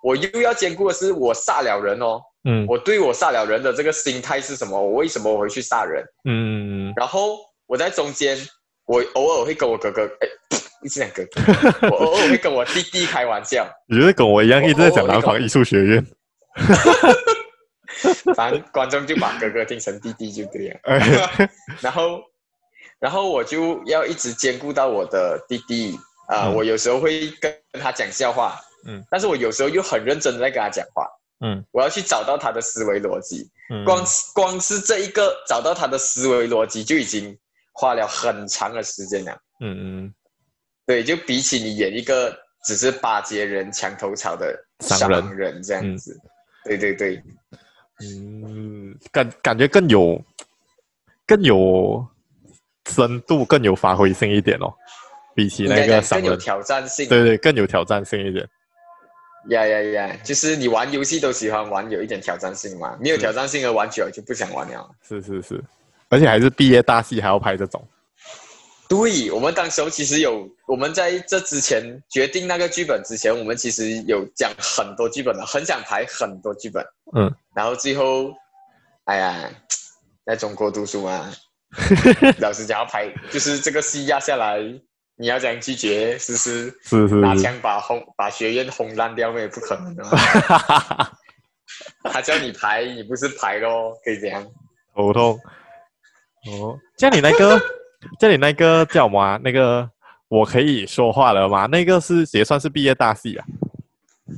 [0.00, 2.22] 我又要兼顾的是我杀了人哦。
[2.48, 4.80] 嗯，我对我杀了人的这个心态是什么？
[4.80, 6.04] 我为什么我会去杀人？
[6.24, 8.38] 嗯，然后我在中间，
[8.86, 10.28] 我偶尔会跟我哥哥，哎，
[10.82, 13.68] 一直讲哥哥， 我偶尔会跟我弟弟开玩笑。
[13.88, 16.06] 你是跟我一样一直在讲南方艺术学院。
[18.34, 20.80] 反正观众就把哥哥听成弟弟就对了，
[21.80, 22.20] 然后，
[23.00, 25.98] 然后我就要一直兼顾到我的弟弟。
[26.28, 31.08] 啊、呃嗯，我有时候会跟他讲笑话，嗯，但是我有时候又很认真的在跟他讲话，
[31.40, 34.02] 嗯，我要去找到他的思维逻辑，嗯，光
[34.34, 37.36] 光是这一个找到他的思维逻辑就已经
[37.72, 40.14] 花了很长的时间了，嗯嗯，
[40.86, 46.30] 对，就比起你演一个只是巴结人、墙头草的商人这样子，嗯、
[46.64, 47.22] 对对对。
[47.98, 50.22] 嗯，感感觉更有
[51.26, 52.06] 更有
[52.90, 54.70] 深度，更有发挥性一点哦，
[55.34, 58.46] 比起那个更有挑战性，对对，更有挑战性一点。
[59.48, 60.16] 呀呀呀！
[60.24, 64.90] 就是你玩游戏都喜欢玩有一点挑战性嘛，没有挑战性的玩久了就不想玩了。
[65.06, 65.64] 是是是，
[66.08, 67.86] 而且还是毕业大戏还要拍这种。
[68.88, 76.84] 对，我们当时候其实有，我们在这之前决定那个剧本之前，我们其实有讲很多剧本的，很想排很多剧本。
[77.16, 78.32] 嗯，然后最后，
[79.04, 79.50] 哎呀，
[80.24, 81.32] 在中国读书嘛，
[82.38, 84.58] 老实讲要排，就是这个戏压下来，
[85.18, 90.04] 你要讲拒绝，是是是是，拿枪把轰把学院轰烂掉，那也不可能的。
[92.04, 94.46] 他叫你排，你不是排咯，可以这样。
[94.94, 95.38] 头痛。
[96.46, 97.60] 哦，叫你那个。
[98.20, 99.40] 这里那个叫什么啊？
[99.42, 99.88] 那个
[100.28, 101.66] 我可以说话了吗？
[101.66, 103.44] 那个是也算是毕业大戏啊。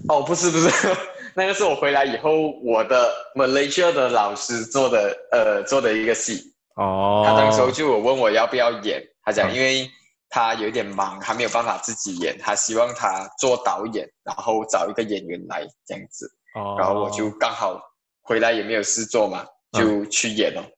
[0.09, 0.97] 哦，不是不是，
[1.35, 6.55] 那个是我回来以后我的 Malaysia 的老师做的，呃，做的一个戏。
[6.77, 7.25] 哦。
[7.27, 9.91] 他当时候就有问我要不要演，他讲因为
[10.29, 16.31] 他有点忙，他没有办法自己演，他希望他做导演，然后找一个演员来这样子。
[16.55, 16.77] 哦。
[16.79, 17.81] 然后我就刚好
[18.23, 20.63] 回来也没有事做嘛，就去演了。
[20.63, 20.73] 嗯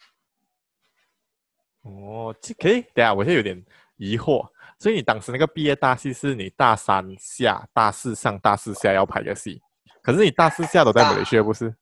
[1.82, 2.82] 哦，这可以。
[2.94, 3.64] 等下，我现在有点
[3.96, 4.46] 疑惑。
[4.78, 9.60] 所以你当时那个毕业大戏是你大三下、大四上、大四下要拍的戏，
[10.02, 11.74] 可是你大四下都在美来西亚不是？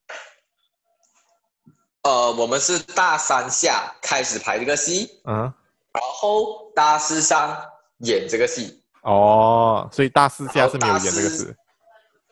[2.03, 5.53] 呃，我们是大三下开始排这个戏，嗯，
[5.99, 7.57] 然后大四上
[7.99, 8.81] 演这个戏。
[9.01, 11.53] 哦，所以大四下是没有演这个戏。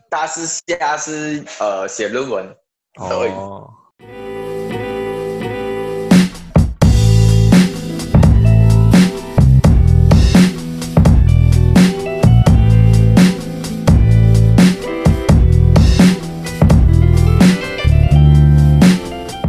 [0.10, 2.56] 大四下是呃写论文
[2.96, 3.32] 而已。
[3.32, 3.74] 哦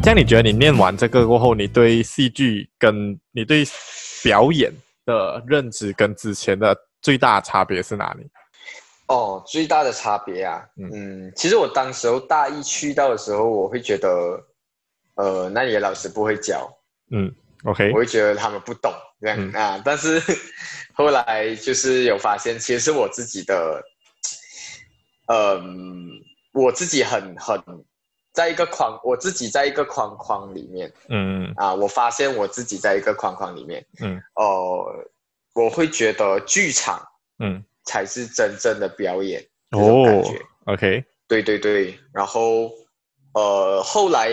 [0.05, 3.63] 像你觉得你念完这个过后，你对戏剧跟你对
[4.23, 4.73] 表演
[5.05, 8.29] 的认知跟之前的最大的差别是哪里？
[9.07, 10.91] 哦，最大的差别啊，嗯，
[11.29, 14.09] 嗯，其实我当时候大一去到的时候，我会觉得，
[15.15, 16.71] 呃，那里的老师不会教，
[17.11, 19.83] 嗯，OK，我会觉得他们不懂这样、嗯、啊。
[19.83, 20.21] 但是
[20.93, 23.83] 后来就是有发现，其实是我自己的，
[25.29, 25.63] 嗯、呃，
[26.53, 27.59] 我自己很很。
[28.39, 31.53] 在一个框，我自己在一个框框里面，嗯。
[31.57, 34.23] 啊，我发现我自己在一个框框里面，嗯。
[34.37, 34.87] 哦，
[35.55, 37.05] 我会觉得剧场，
[37.41, 40.23] 嗯，才是真正的表演哦。
[40.67, 41.99] OK，对对对。
[42.13, 42.71] 然后，
[43.35, 44.31] 呃，后来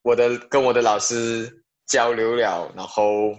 [0.00, 3.36] 我的跟我的老师交流了，然后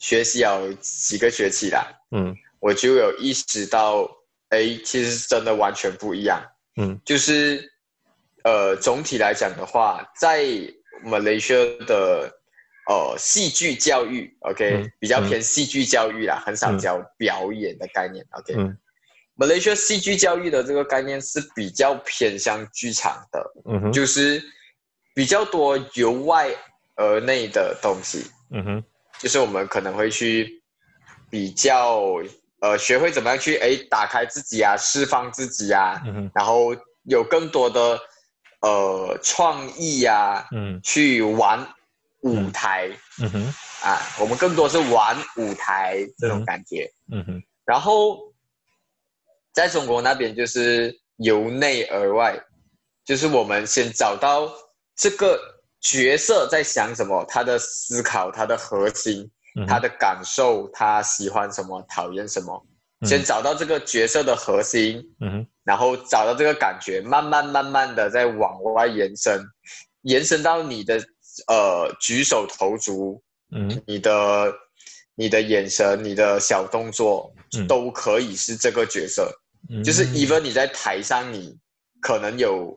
[0.00, 4.10] 学习了几个学期啦，嗯，我就有意识到，
[4.48, 6.42] 哎，其实真的完全不一样。
[6.74, 7.72] 嗯，就是，
[8.44, 10.44] 呃，总体来讲的话，在
[11.04, 12.34] 马来西亚的。
[12.90, 18.74] 呃，戏剧教育，OK，、嗯、比较偏戏剧教育啦，嗯、很少教表演的概念、嗯、，OK。
[19.34, 24.42] 马来西亚戏剧教育的这个概念是比较偏向剧场的，嗯哼，就是
[25.14, 26.48] 比较多由外
[26.96, 28.84] 而内的东西，嗯哼，
[29.18, 30.62] 就是我们可能会去
[31.28, 32.00] 比较，
[32.62, 36.00] 呃，学会怎么样去哎打开自己啊，释放自己啊，
[36.34, 36.74] 然后
[37.04, 38.00] 有更多的
[38.60, 41.66] 呃创意啊，嗯，去玩。
[42.22, 42.90] 舞台，
[43.22, 43.30] 嗯。
[43.30, 47.24] 哼，啊，我们更多是玩舞台这种感觉，嗯。
[47.24, 48.18] 哼，然后
[49.52, 52.36] 在中国那边就是由内而外，
[53.04, 54.52] 就是我们先找到
[54.96, 55.40] 这个
[55.80, 59.30] 角色在想什么，他的思考，他的核心，
[59.68, 62.66] 他的感受，他喜欢什么，讨厌什么，
[63.02, 69.40] 先找到这个角色的核心，嗯哼，然后找到这个感觉，慢慢慢慢的再往外延伸，
[70.02, 71.02] 延伸到你的。
[71.46, 74.52] 呃，举手投足，嗯，你的、
[75.14, 79.32] 你的眼神、你的小动作，嗯、都可以是这个角色。
[79.70, 81.56] 嗯、就是 even 你在台上，你
[82.00, 82.76] 可能有，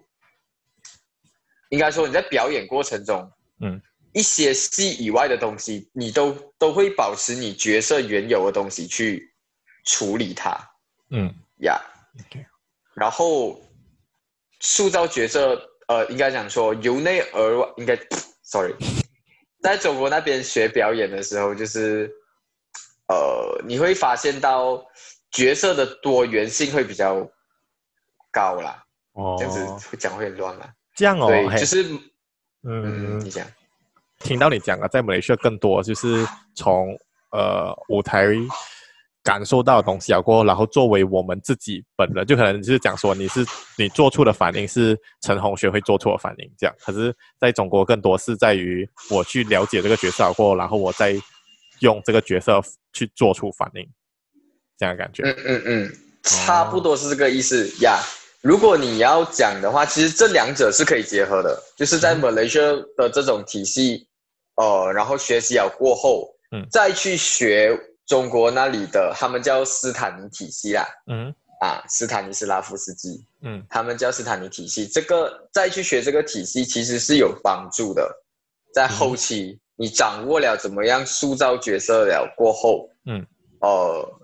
[1.70, 3.32] 应该说你在表演过程中，
[3.62, 3.82] 嗯，
[4.14, 9.31] 一些戏以外的东西，你都都会保持你角色原有的东西去
[9.86, 10.58] 处理它。
[11.10, 11.80] 嗯，呀、
[12.94, 13.62] 然后
[14.60, 17.98] 塑造角色，呃，应该讲说由内而外，应该。
[18.44, 18.74] Sorry，
[19.62, 22.12] 在中国那边学表演的时候，就是，
[23.08, 24.86] 呃，你会发现到
[25.32, 27.26] 角色的多元性会比较
[28.30, 28.84] 高啦。
[29.14, 30.74] 哦，这样子会讲会很乱啦。
[30.96, 31.84] 这样哦，对，就是，
[32.64, 33.48] 嗯，你讲，
[34.20, 36.98] 听到你讲啊，在马来西亚更多就是从
[37.32, 38.28] 呃舞台。
[39.24, 43.46] 感受到的东西啊，过后，然后作为我们自己本人，就可能就是讲说，你是
[43.78, 46.76] 你做出的反应是陈红学会做出的反应，这样。
[46.80, 51.16] 可是在中国，更多是在于我去了解这个角色过后，然后我再
[51.82, 52.60] 用这个角色
[52.94, 53.88] 去做出反应，
[54.78, 55.22] 这样的感觉。
[55.24, 55.92] 嗯嗯嗯，
[56.24, 57.98] 差不多是这个意思呀。
[57.98, 58.02] Oh.
[58.02, 64.08] Yeah, 如果你要讲的话，其实这两者是可以结合的，就是在 Malaysia 的这种体系，
[64.56, 67.80] 呃，然后学习了过后，嗯，再去学。
[68.08, 74.86] 中国那里的他们叫斯坦尼体系啦，嗯，啊，斯坦尼斯拉夫斯基，嗯，他们叫斯坦尼体系。
[74.88, 78.12] 这个再去学这个体系，其实是有帮助的。
[78.74, 83.26] 在后期，嗯、你掌握了怎么样塑造角色了过后，嗯，
[83.62, 84.22] 呃，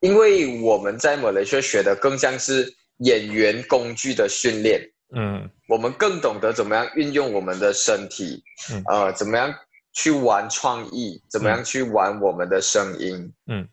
[0.00, 4.80] 因为我们在马来西亚学的更像是演员工具的训练，
[5.16, 9.52] 嗯，我们更懂得怎么样运用我们的身体，嗯，呃，怎么样。
[9.92, 13.68] 去玩创意，怎么样去玩我们的声音，嗯，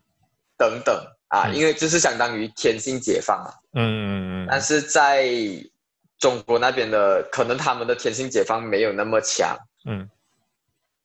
[0.57, 0.95] 等等。
[1.29, 5.29] 啊，嗯、因为这是相当于天性解放啊，嗯嗯嗯，但是在
[6.17, 9.55] 中国那边的，可能他们的天性解放没有那么强，
[9.87, 10.09] 嗯，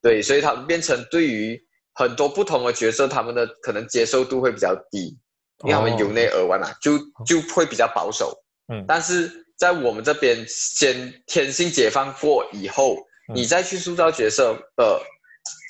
[0.00, 5.14] 对，所以他们变成对于很多不同的角色，他们的可能接受度会比较低，
[5.62, 8.34] 因为他们由内而外嘛，哦、就就会比较保守，
[8.68, 12.96] 嗯，但是在我们这边先天性解放过以后。
[13.32, 15.00] 你再去塑造角色的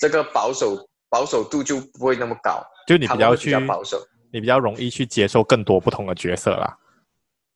[0.00, 6.76] 这个保守保守度就不会那么高，就你比较去比较保守，你比较容易去接受更多不同的角色啦。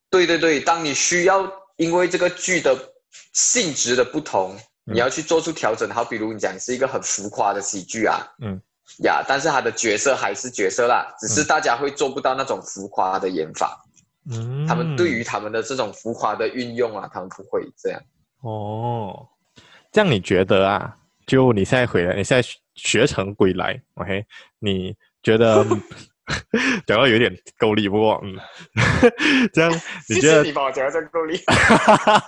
[0.09, 2.77] 对对对，当你需要因为这个剧的
[3.33, 5.89] 性质的不同，嗯、你要去做出调整。
[5.89, 8.59] 好，比如你讲是一个很浮夸的喜剧啊，嗯
[9.03, 13.85] 呀，但是他的角色还是角色啦，只是大家会做不到那种浮夸的演法。
[14.31, 18.01] 嗯，他们对于他们的这种浮夸的运用啊，他们不会这样。
[18.41, 19.27] 哦。
[19.91, 20.95] 这样你觉得啊？
[21.25, 24.25] 就你现在回来，你现在学成归来，OK？
[24.59, 25.63] 你觉得
[26.87, 28.35] 讲到有点够力，不过嗯，
[29.53, 29.71] 这样
[30.07, 30.37] 你觉得？
[30.37, 31.39] 谢谢你把我讲的这够力。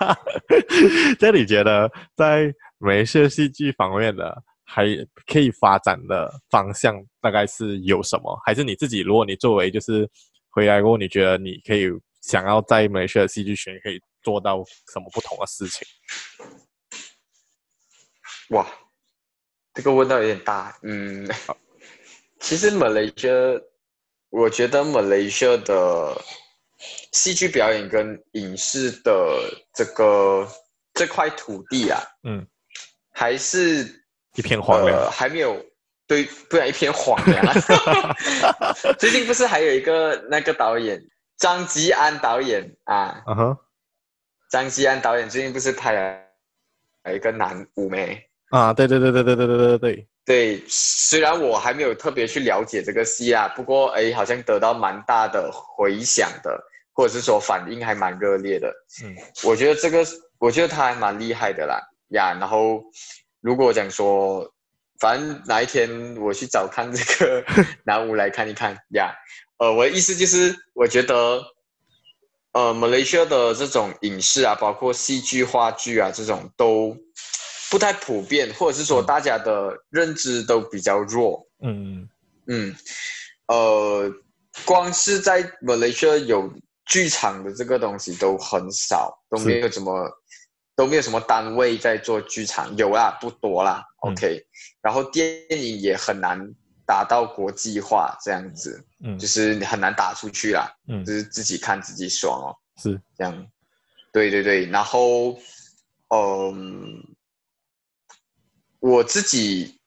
[1.19, 4.85] 这样你觉得在美式戏剧方面的还
[5.25, 8.39] 可以发展的方向大概是有什么？
[8.45, 8.99] 还是你自己？
[9.01, 10.07] 如果你作为就是
[10.51, 11.87] 回来过后，你觉得你可以
[12.21, 15.87] 想要在美式戏剧学可以做到什么不同的事情？
[18.51, 18.65] 哇，
[19.73, 20.77] 这个问到有点大。
[20.83, 21.27] 嗯，
[22.39, 23.33] 其实马来西亚，
[24.29, 26.21] 我觉得马来西亚的
[27.11, 30.47] 戏剧表演跟影视的这个
[30.93, 32.45] 这块土地啊，嗯，
[33.11, 34.03] 还是
[34.35, 35.65] 一片荒凉，还没有，
[36.05, 37.53] 对，不然一片黄呀。
[38.99, 41.01] 最近不是还有一个那个导演
[41.37, 43.23] 张吉安导演啊？
[43.27, 43.57] 嗯哼，
[44.49, 48.73] 张吉安导演最近不是拍了一个男五妹啊？
[48.73, 50.07] 对对对对对对对对对。
[50.23, 56.61] 对，虽然我还没有特别去了解这个戏啊，不过哎，好像得到蛮大的回响的，
[56.93, 58.71] 或者是说反应还蛮热烈的。
[59.03, 60.05] 嗯，我觉得这个，
[60.37, 62.37] 我觉得他还蛮厉害的啦呀。
[62.39, 62.83] 然后，
[63.41, 64.47] 如果讲说，
[64.99, 67.43] 反正哪一天我去找看这个
[67.83, 69.11] 男五来看一看呀。
[69.57, 71.41] 呃，我的意思就是，我觉得，
[72.53, 76.95] 呃，马来西亚的这种影视啊，包括戏剧、话剧啊这种都。
[77.71, 81.47] 不太普遍，或者是说大家的认知都比较弱。
[81.61, 82.05] 嗯
[82.47, 82.75] 嗯，
[83.47, 84.11] 呃，
[84.65, 86.51] 光是在 Malaysia 有
[86.85, 90.05] 剧场的这个东西都很少，都没有什么，
[90.75, 93.85] 都没有什么单位在做剧场，有啦，不多啦。
[94.05, 94.45] 嗯、OK，
[94.81, 96.37] 然后电影也很难
[96.85, 103.47] 达到国际化这样子，嗯，就是很难打出去啦，嗯，就是自己看自己爽哦，是这样。
[104.11, 105.39] 对对对，然后，
[106.09, 107.01] 嗯。
[108.81, 109.79] 我自己，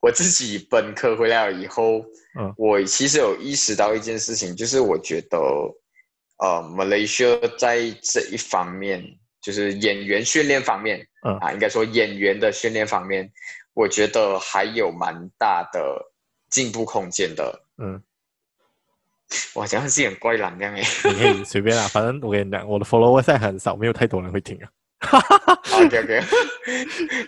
[0.00, 1.98] 我自己本科回来了以后，
[2.38, 5.38] 嗯，我其实有意识到一件事情，就是我觉得，
[6.38, 9.04] 呃，马来西亚在这一方面，
[9.42, 13.30] 就是演员训练方面，嗯啊，应该说演员的训练方面，
[13.74, 16.12] 我觉得还有蛮大的
[16.48, 18.02] 进步空间的，嗯。
[19.54, 24.70] 哇，这样是很怪懒样诶， 你可以随便啦，反正我跟你讲，我的 follower 现在很少，没有太多人会听啊。
[25.00, 26.18] 哈哈哈，OK OK，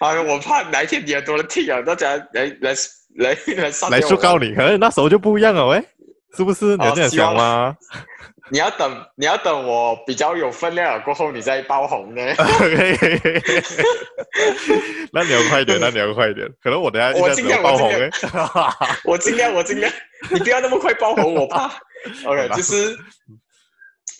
[0.00, 2.74] 啊，我怕哪一天你很多人听啊，大家来来
[3.16, 5.80] 来来上来告你，可能那时候就不一样了，喂，
[6.36, 6.76] 是不是？
[6.76, 7.76] 你要这样想吗？
[8.52, 12.20] 你要等，你要等我比较有分量了过后，你再爆红呢。
[12.36, 13.42] OK，
[15.12, 17.88] 那你要快一点，那你要快一点，可能我等下我尽量爆红
[19.06, 19.92] 我尽量，我尽量，
[20.32, 21.70] 你不要那么快爆红，我怕。
[22.26, 22.98] OK，就是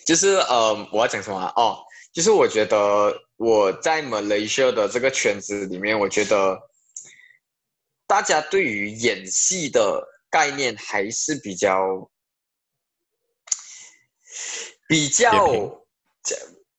[0.07, 1.53] 就是呃，我要讲什么？
[1.57, 1.78] 哦，
[2.14, 3.12] 就是我觉得。
[3.41, 6.61] 我在 Malaysia 的这个圈子里面，我觉得
[8.07, 12.11] 大家对于演戏的概念还是比较
[14.86, 15.82] 比较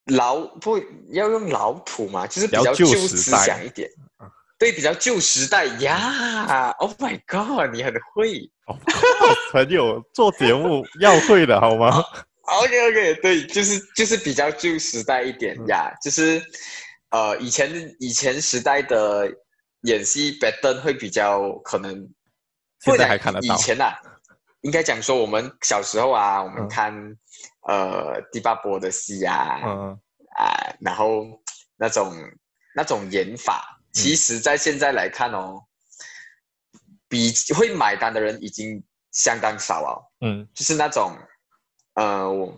[0.06, 0.78] 老，不
[1.10, 3.90] 要用老土嘛，就是比较旧思想一点。
[4.60, 6.70] 对，比较旧时代呀。
[6.78, 8.48] Oh my god，你很会，
[9.52, 12.06] 朋友做节目要会的好吗？
[12.44, 16.44] OK OK，对，就是就是比较旧时代一点呀，嗯、就是
[17.10, 19.32] 呃以前以前时代的
[19.82, 22.10] 演戏 pattern 会比较可能，
[22.80, 23.54] 现在还看得到。
[23.54, 23.96] 以前啊，
[24.62, 27.18] 应该讲说我们小时候啊，我们看、嗯、
[27.68, 30.00] 呃第八波的戏啊，嗯
[30.36, 31.24] 啊，然后
[31.78, 32.12] 那种
[32.76, 35.64] 那种演法，其实在现在来看哦，
[36.74, 41.16] 嗯、比会买单的人已经相当少了，嗯，就是那种。
[41.96, 42.58] 呃，我，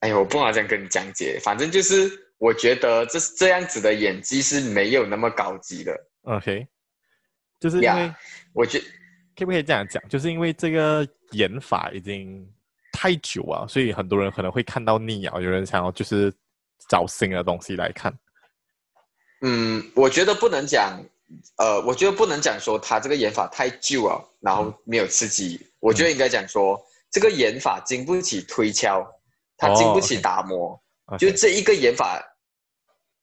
[0.00, 5.94] 哎呦，我不好这样跟你讲解，反正就是我觉得这这样子的演技是没有那么高级的。
[6.22, 6.66] OK，
[7.60, 8.14] 就是因为，yeah,
[8.54, 8.80] 我觉
[9.36, 10.02] 可不可以这样讲？
[10.08, 12.50] 就是因为这个演法已经
[12.90, 16.32] 太久啊，所以很多人可能会看到腻啊，有人想要就是
[16.88, 18.10] 找新的东西来看。
[19.42, 20.98] 嗯，我觉得不能讲，
[21.58, 25.60] 呃，我觉得不能讲说他这个演法太旧啊，然后没有刺激。
[25.60, 26.82] 嗯、我觉得应该讲说。
[27.14, 29.06] 嗯这个演法经不起推敲，
[29.56, 30.70] 它经不起打磨。
[31.06, 31.18] Oh, okay.
[31.18, 32.20] 就这一个演法，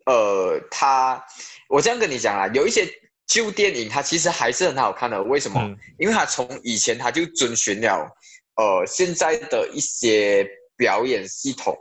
[0.06, 1.22] 呃，它
[1.68, 2.88] 我这样跟你讲啊，有一些
[3.28, 5.22] 旧电影它其实还是很好看的。
[5.22, 5.60] 为什么？
[5.62, 8.10] 嗯、因为它从以前它就遵循了
[8.56, 11.78] 呃现在的一些表演系统。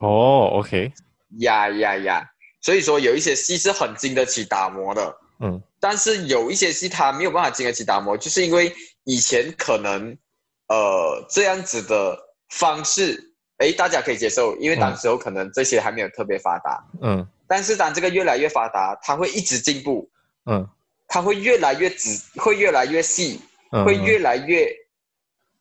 [0.00, 0.92] 哦、oh,，OK，
[1.38, 2.30] 呀呀呀！
[2.60, 5.16] 所以说有一些戏是很经得起打磨的。
[5.40, 8.70] 嗯，但是有一些戏它没有办法经得起打磨，就是因为
[9.04, 10.14] 以前可能。
[10.74, 12.18] 呃，这样子的
[12.48, 16.84] 方式，哎，大家可以接受，因为当时候可能这些还没有特别发达。
[17.00, 17.24] 嗯。
[17.46, 20.10] 但是当这个越来越发达，它会一直进步。
[20.50, 20.68] 嗯。
[21.06, 24.68] 它会越来越仔，会越来越细，嗯、会越来越，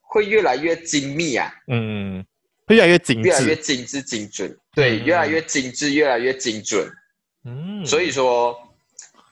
[0.01, 1.53] 会越来越精密啊。
[1.68, 2.26] 嗯。
[2.66, 3.30] 会越来越精致。
[3.30, 4.57] 越来越精致精准。
[4.74, 6.89] 对，嗯、越来越精致，越来越精准。
[7.45, 7.86] 嗯。
[7.86, 8.57] 所以说，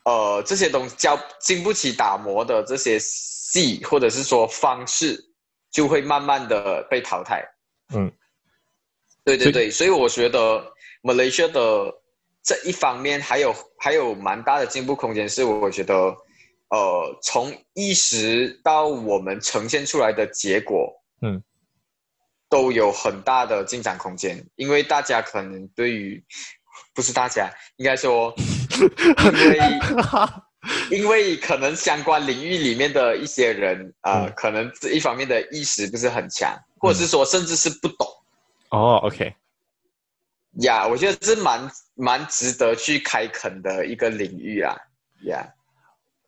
[0.05, 5.30] 呃，这些东西叫经不起打磨的这些细，或者是说方式。
[5.71, 7.43] 就会慢慢的被淘汰，
[7.95, 8.11] 嗯，
[9.23, 10.61] 对对对，所以，我觉得
[11.01, 11.91] 马来西亚的
[12.43, 15.95] 这一方面还有还有蛮大的进步空间，是我觉得，
[16.69, 21.41] 呃，从意识到我们呈现出来的结果，嗯，
[22.49, 26.21] 都有很大的进展空间，因为大家可能对于，
[26.93, 28.33] 不是大家，应该说，
[28.77, 29.79] 因为。
[30.91, 38.05] 因为可能相关领域里面的一些人，呃，嗯、可能这一方面的意识不是很强，或者是说甚至是不懂。
[38.69, 39.33] 哦，OK。
[40.63, 44.75] 呀，我觉得这是蛮蛮值得去开垦的一个领域啊。
[45.23, 45.47] 呀，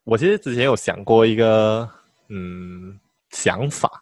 [0.06, 1.90] 我其实之前有想过一个
[2.30, 2.98] 嗯
[3.32, 4.02] 想法，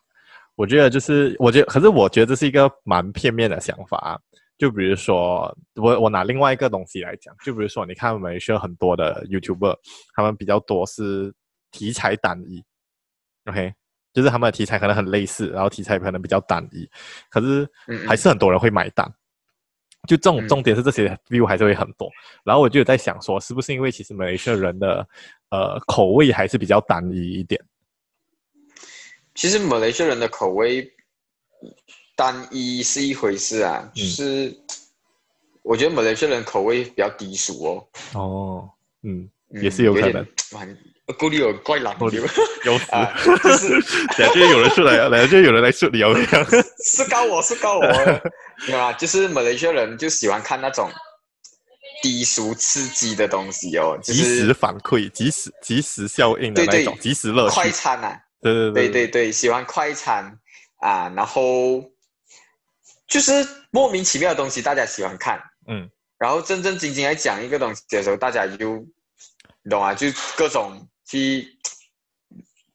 [0.56, 4.22] 我觉得就是，我觉得，可是我觉得这是一个蛮片面的想法。
[4.62, 9.76] 就比如说，我我拿另外一个东西来讲，就比如说，你看我们需要很多的 YouTuber，
[10.14, 11.34] 他们比较多是
[11.72, 12.64] 题材单一
[13.46, 13.74] ，OK，
[14.14, 16.88] 就是他们的题材可能很类似，然后题材可能比较单一，
[17.32, 17.68] 可是
[18.08, 19.12] 还是很多人会买单。
[20.08, 22.08] 就这种重点是这些 view 还是会很多，
[22.44, 25.08] 然后我就有在想说，是不是因为其实马来西亚人的
[25.50, 27.60] 呃口味还是比较单一一点？
[29.34, 30.88] 其实马来西亚人的口味。
[32.22, 34.56] 单一是一回事啊，嗯、就是
[35.64, 37.88] 我觉得马来西亚人口味比较低俗哦。
[38.14, 38.70] 哦，
[39.02, 39.28] 嗯，
[39.60, 40.24] 也是有可能。
[41.18, 42.86] 孤立有怪狼，有有死，
[43.44, 43.82] 就是
[44.16, 46.46] 感觉有人出来啊， 感觉有人来说你，这样
[46.86, 47.88] 是告我是告我，
[48.68, 48.94] 对吧？
[48.94, 50.92] 就是马来西亚人就喜欢看那种
[52.04, 57.50] 低俗刺激的东西哦，即时反馈、即时即时效应的那种，即时乐。
[57.50, 60.38] 快餐啊，对对对对对，喜欢快餐
[60.82, 61.84] 啊，然后。
[63.12, 65.38] 就是莫名其妙的东西，大家喜欢看，
[65.68, 65.88] 嗯，
[66.18, 68.78] 然后正正经经来讲一个东西的时候，大家就，
[69.64, 69.94] 你懂啊？
[69.94, 70.08] 就
[70.38, 71.46] 各种去，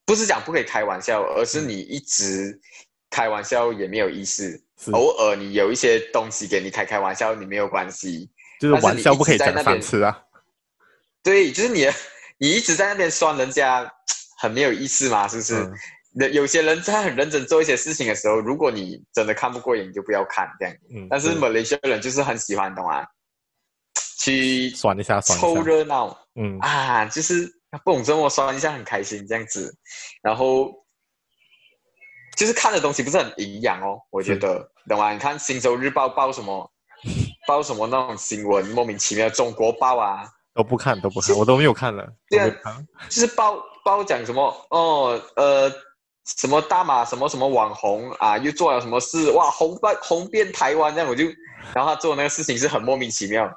[0.05, 2.61] 不是讲不可以开玩笑，而是你一直
[3.09, 4.62] 开玩笑也没有意思。
[4.93, 8.28] 偶尔你有一些东西给你开开玩笑，你没有关系。
[8.61, 10.22] 就是玩笑不可以讲三次啊。
[11.22, 11.89] 对，就是你，
[12.37, 13.91] 你一直在那边酸人家，
[14.39, 15.55] 很没有意思嘛，是不是？
[15.55, 15.74] 嗯
[16.32, 20.74] 有些人在很认真做一些事情的时候，如果你真的看不过瘾，你就不要看这样。
[20.94, 21.06] 嗯。
[21.10, 23.04] 但是马来西亚人就是很喜欢，懂吗？
[24.18, 26.16] 去酸一下，凑热闹。
[26.40, 26.58] 嗯。
[26.60, 27.46] 啊，就是
[27.84, 29.76] 不懂这么酸一下很开心这样子，
[30.22, 30.72] 然后
[32.34, 35.12] 就是看的东西不是很营养哦，我觉得，懂吗？
[35.12, 36.72] 你看《新洲日报》报什么，
[37.46, 42.10] 报什么那种新闻，莫名其妙，《中国报》啊，都不看，都不看，我都没有看了。
[42.30, 45.70] 对啊， 就是报报讲什么哦，呃。
[46.26, 49.48] 什么大马什么什么网红啊，又做了什么事哇？
[49.50, 51.24] 红遍红遍台湾这样，我就，
[51.72, 53.48] 然后他做那个事情是很莫名其妙，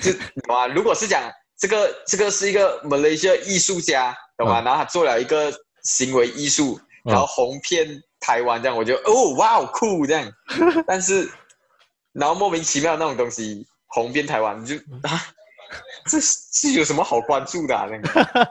[0.00, 0.20] 就懂
[0.54, 0.66] 吗？
[0.68, 1.20] 如果是讲
[1.58, 4.60] 这个 这个是一个马来西亚艺术家，懂吗？
[4.60, 5.52] 嗯、然后他做了一个
[5.82, 10.32] 行为艺术，然后红遍台湾这样，我就哦哇好酷这样，
[10.86, 11.28] 但是
[12.12, 15.20] 然后莫名其妙那种东西红遍台湾，你就啊，
[16.06, 17.88] 这是有什么好关注的啊？
[17.90, 18.48] 那个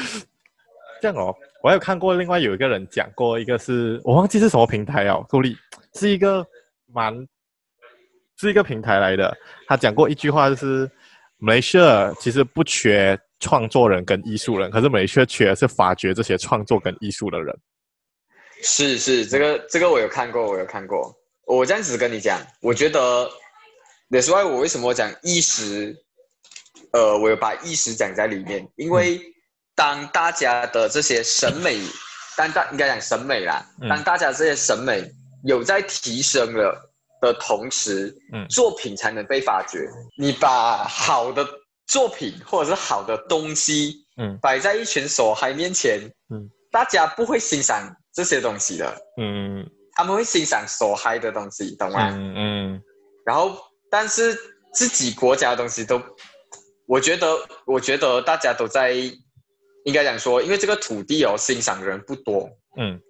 [1.02, 1.36] 这样哦。
[1.62, 5.56] 我还有看过，另外有一个人讲过，一个是我忘记是什么平台哦，助力
[5.94, 6.44] 是一个
[6.92, 7.14] 蛮
[8.36, 9.32] 是一个平台来的。
[9.68, 10.90] 他讲过一句话，就是
[11.38, 17.56] 马来西亚其实不缺创作人跟艺术人，可是马来西亚缺的是发掘这些创作跟艺术的人。
[18.64, 21.14] 是是，这个这个我有看过，我有看过。
[21.46, 23.30] 我这样子跟你讲，我觉得
[24.10, 25.96] ，That's why 我为什么我讲意识，
[26.92, 29.20] 呃，我有把意识讲在里面，因为。
[29.72, 31.80] 嗯当大家的这些审美，
[32.36, 35.02] 当大应该讲审美啦，当大家这些审美
[35.44, 36.78] 有在提升了
[37.22, 39.88] 的同时，嗯，作品才能被发掘。
[40.18, 41.46] 你把好的
[41.86, 45.98] 作品或者是好的东西，嗯，摆在一群傻孩面前，
[46.28, 52.10] 嗯，大家不会欣赏这些东西的，嗯，他们会欣赏傻嗨的东西，懂吗？
[52.10, 52.82] 嗯嗯。
[53.24, 53.56] 然后，
[53.90, 54.38] 但是
[54.74, 56.00] 自己国家的东西都，
[56.86, 57.26] 我觉得，
[57.64, 58.94] 我觉得大家都在。
[59.84, 63.00] 应该讲说，因为这个土地哦，欣赏的人不多，嗯，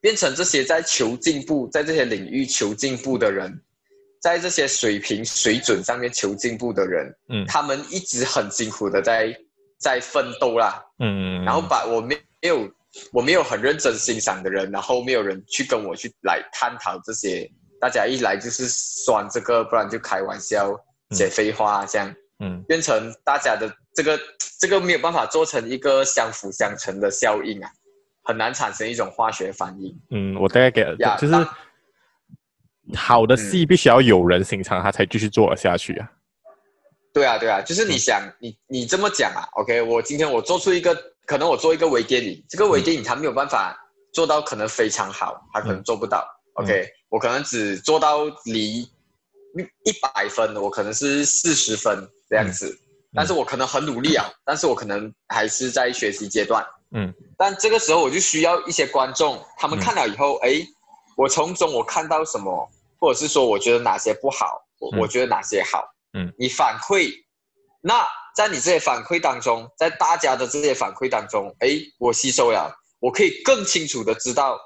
[0.00, 3.60] 变成这些在求进步，在这些领域求进步的人，
[4.20, 9.36] 在这些水平水准上面求进步的人，嗯，他们一直很辛苦的在
[9.78, 12.68] 在奋斗啦，嗯，然后把我没有
[13.12, 17.50] 我没有很认真欣赏的人，然后没有人去跟我去来探讨这些，
[17.80, 20.74] 大家一来就是酸这个，不然就开玩笑
[21.10, 22.14] 写废话这样。
[22.38, 24.20] 嗯，变成大家的这个
[24.60, 27.70] 这个没有办法做成一个相辅相成的效应啊，
[28.22, 29.98] 很难产生一种化学反应。
[30.10, 31.34] 嗯，我大概给了，就是
[32.94, 36.10] 好的戏必须要有人欣赏，他才继续做了下去啊。
[37.14, 40.94] 对啊，对啊，就是你想，你你这么讲啊，OK，我今天我做出一个，
[41.24, 43.74] 可能我做一个微电影，这个微电影它没有办法
[44.12, 46.22] 做到可能非常好，它可能做不到。
[46.56, 52.06] OK，我可能只做到离一百分，我可能是四十分。
[52.28, 52.76] 这样子，
[53.16, 56.64] 但是我可能很努力啊，但是我可能还是在学习阶段。
[56.92, 60.64] 嗯，但这个时候我就需要一些观众，他们看了以后，哎，
[61.16, 65.84] 我从中我看到什么，或者是说我觉得哪些不好，我我觉得哪些好。
[66.12, 67.12] 嗯，你反馈，
[67.80, 68.06] 那
[68.36, 74.58] 在你这些反馈当中，在大家的这些反馈当中，哎，我吸收了，我可以更清楚的知道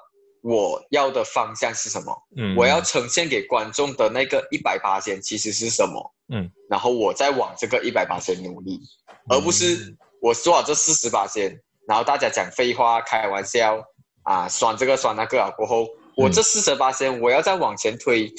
[0.43, 2.17] 我要的方向是什么。
[2.37, 6.15] 嗯，我要呈现给观众的那个一百八千其实是什么？
[6.33, 8.81] 嗯，然后我再往这个一百八千努力，
[9.29, 13.83] 而不是我做好这四十八千，然后大家讲废话、开玩笑
[14.23, 15.87] 啊，酸这个酸那个啊，过后
[16.17, 18.33] 我这四十八千我要再往前推。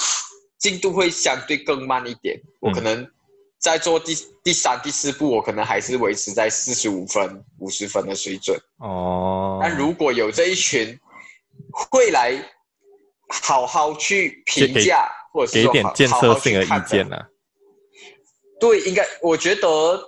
[0.62, 3.04] 进度会相对更慢一点，我可能
[3.58, 8.56] 在做第第三、第四步，我可能还是维持在四十五分、五十分的水准。
[8.78, 10.96] 哦，但如果有这一群
[11.72, 12.34] 会来
[13.30, 17.28] 好好去评价，或者是说给点建设性的意见呢、啊？
[18.60, 20.02] 对，应该我觉得，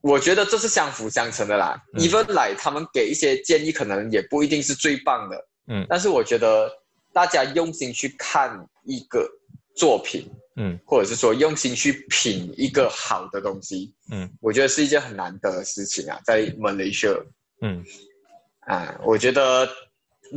[0.00, 1.80] 我觉得这是相辅相成的啦。
[1.94, 5.48] Even 来他们给一些建议，可能也不一定是最棒的。
[5.68, 6.70] 嗯，但是我觉得。
[7.14, 9.30] 大家用心去看一个
[9.76, 17.22] 作品，嗯，或者是说用心去品一个好的东西，嗯，我觉得是一件很难得的事情啊，在 Malaysia，，
[17.60, 17.84] 嗯，
[18.60, 19.68] 啊，我觉得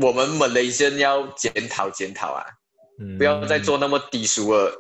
[0.01, 2.45] 我们马来西亚要检讨检讨啊，
[2.99, 4.71] 嗯，不要再做那么低俗的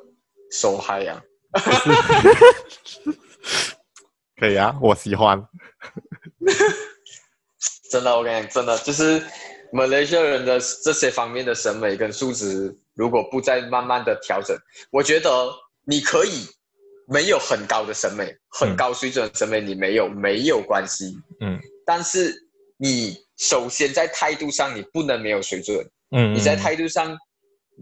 [0.51, 1.21] 受害啊，
[4.37, 5.41] 可以啊，我喜欢，
[7.91, 9.23] 真的，我跟你讲，真的就是。
[9.71, 14.55] 马来西亚人的这些方面的审美跟素质，如果不再慢慢的调整，
[14.89, 15.51] 我觉得
[15.85, 16.47] 你可以
[17.07, 22.33] 没有很高的审美，很高水准的审美，你没有没有关系，嗯，但是
[22.77, 25.77] 你首先在态度上，你不能没有水准，
[26.11, 27.17] 嗯，你在态度上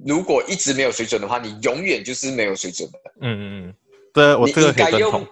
[0.06, 3.76] 如果一直没有水准的话，你永远就是没有水准的，嗯嗯嗯，
[4.14, 5.28] 对，我这个可以认同，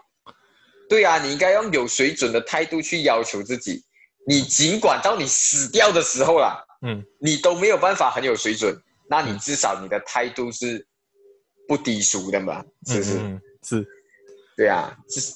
[0.87, 3.83] 对啊，你应该用有水准的态度去要求自己。
[4.27, 8.71] 你尽管到你死掉的时候啦，嗯，你都没有办法很有水准，
[9.09, 10.85] 那你至少你的态度是
[11.67, 13.17] 不低俗的嘛，是不是？
[13.17, 13.87] 嗯、是，
[14.55, 15.33] 对啊，是，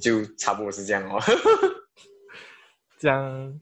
[0.00, 1.20] 就差不多是这样哦，
[2.98, 3.60] 这样。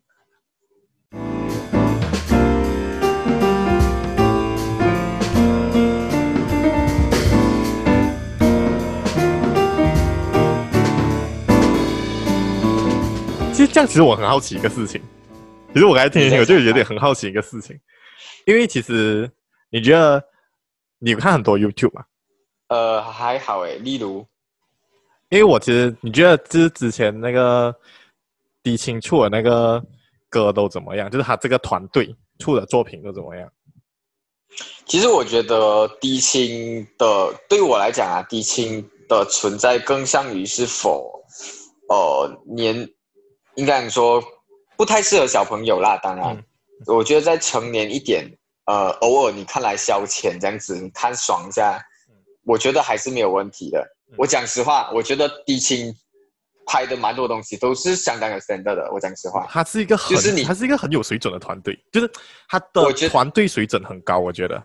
[13.67, 15.01] 这样其实我很好奇一个事情，
[15.73, 17.79] 其实我刚才听一听，我就有点很好奇一个事情，
[18.47, 19.31] 因为其实
[19.71, 20.23] 你觉得
[20.99, 22.05] 你有看很多 YouTube 吗？
[22.69, 24.27] 呃，还好诶，例如，
[25.29, 27.75] 因为我其实你觉得就是之前那个
[28.63, 29.85] 低清出的那个
[30.29, 31.11] 歌都怎么样？
[31.11, 33.51] 就是他这个团队出的作品都怎么样？
[34.87, 41.25] 其实我觉得低清的对我来讲啊，低清的存在更像于是否
[41.89, 42.89] 呃年。
[43.57, 44.23] 应该说
[44.77, 46.45] 不太适合小朋友啦，当然，嗯、
[46.87, 48.29] 我觉得在成年一点，
[48.67, 51.77] 呃，偶尔你看来消遣这样子，你看爽一下，
[52.11, 53.81] 嗯、我觉得还是没有问题的。
[54.11, 55.95] 嗯、我讲实话，我觉得低清
[56.67, 58.91] 拍的蛮多东西都是相当有 standard 的。
[58.93, 62.11] 我讲实话，他是一个很，就是你，他是一个很有水准的团队，就是
[62.49, 64.61] 他的团队水准很高，我觉得。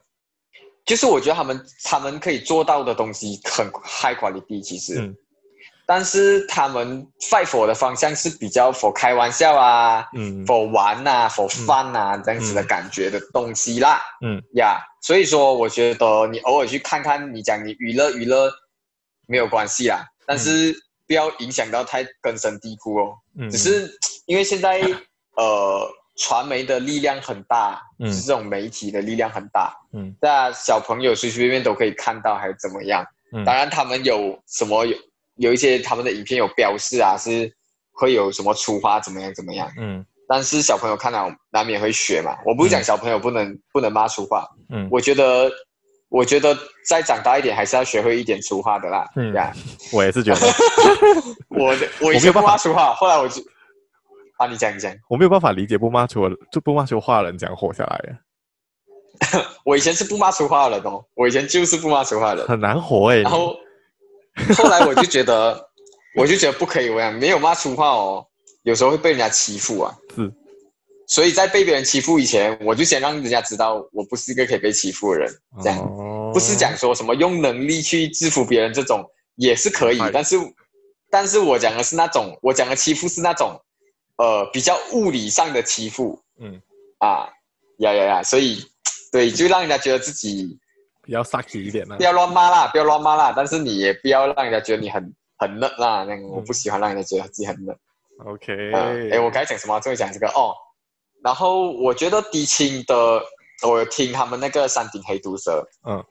[0.85, 4.99] 就是我觉得他们他们可以做到的东西很 high quality，其实。
[4.99, 5.15] 嗯
[5.91, 14.39] 但是他们 fight for 的方向是比较 for 开玩笑啊，嗯，for 玩啊，for fun 啊，嗯、这样子的感觉的东西啦，嗯。
[14.53, 18.51] 呀，yeah, 所以说我觉得你偶尔去看看，你讲你娱乐娱乐
[19.25, 20.75] 没有关系啦，但是
[21.07, 23.91] 不要影响到太根深蒂固哦，嗯，只是
[24.27, 24.79] 因为现在
[25.37, 34.95] 呃传媒的力量很大，嗯，是这种媒体的力量很大，嗯，那小朋友随随便便都可以看到还是怎么样，嗯，当然他们有什么有。
[35.39, 37.51] 有一些他们的影片有标示啊，是
[37.91, 42.37] 会有什么粗话怎么样怎么样，嗯，但是小朋友看到难免会学嘛。
[42.45, 45.49] 我不是讲小朋友不能、嗯、不能骂粗话，嗯，我觉得
[46.09, 49.51] 我觉得再长大一点还是要学会一点粗话的啦，嗯，这样
[49.93, 50.47] 我也是觉得，
[51.49, 53.41] 我我以前不骂粗话，后来我就
[54.37, 59.43] 啊，你讲你讲，我没有办法理解不骂粗就不骂粗话的人怎样活下来的。
[59.63, 63.55] 我以前是不骂粗话的人哦，我以前就是不骂粗话的人，很难活哎、欸，然后。
[64.57, 65.69] 后来我就觉得，
[66.15, 68.25] 我就觉得不可以，我讲没有骂粗话哦，
[68.63, 69.95] 有时候会被人家欺负啊。
[70.15, 70.33] 是，
[71.07, 75.33] 所以在被别人欺负以前，我就先让人家知道，我不是一个可以被欺负的人。
[75.63, 79.03] 这样，哦、不是讲说什么用能力去制服别人这种
[79.35, 80.35] 也是可以，哎、但是，
[81.09, 83.59] 但是我讲的是那种，我讲的欺负是那种，
[84.17, 86.21] 呃，比较物理上的欺负。
[86.39, 86.61] 嗯，
[86.99, 87.27] 啊，
[87.79, 88.63] 呀呀呀，所以，
[89.11, 90.57] 对，就让人家觉得自己。
[91.09, 97.75] 比较 sucky 一点呢，不要乱骂啦，不要乱骂啦，但是你也不要让人家觉得你很很嫩啦，那个我不喜欢让人家觉得自己很嫩。
[98.27, 99.79] OK，哎、呃，我该讲什么？
[99.79, 100.53] 终于讲这个哦。
[101.23, 102.93] 然后我觉得迪青的，
[103.67, 106.03] 我有听他们那个山顶黑毒蛇，嗯，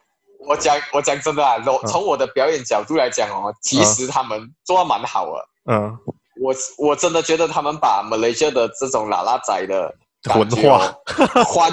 [0.49, 5.49] 我讲我讲真的啊，从我的表演角度来讲哦，其实他们做的蛮好的。
[5.71, 5.97] 嗯，
[6.41, 9.95] 我我真的觉得他们把马来西亚的这种喇喇仔的
[10.35, 10.93] 文 化
[11.45, 11.73] 还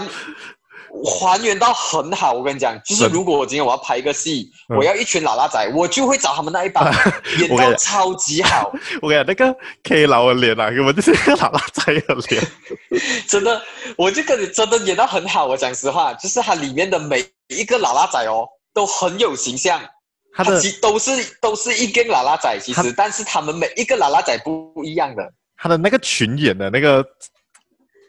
[1.03, 2.33] 还原到很好。
[2.33, 6.85] 我跟你讲，就是如果我今天我要拍一个戏，我要一群喇喇仔，我就会找他们那一帮
[7.39, 8.71] 演到超级好。
[9.01, 12.43] 我跟你讲，那个 K 老的脸啊，根本就是一个喇喇仔的脸。
[13.27, 13.61] 真的，
[13.97, 15.45] 我就跟你真的演到很好。
[15.45, 18.47] 我讲实话，就是它里面的每一个喇喇仔哦。
[18.75, 19.79] 都很有形象，
[20.35, 25.23] 他的其都是都是一根喇喇仔，其实，但是他们每一个喇喇仔不不一样的。
[25.55, 27.01] 他的那个群演的那个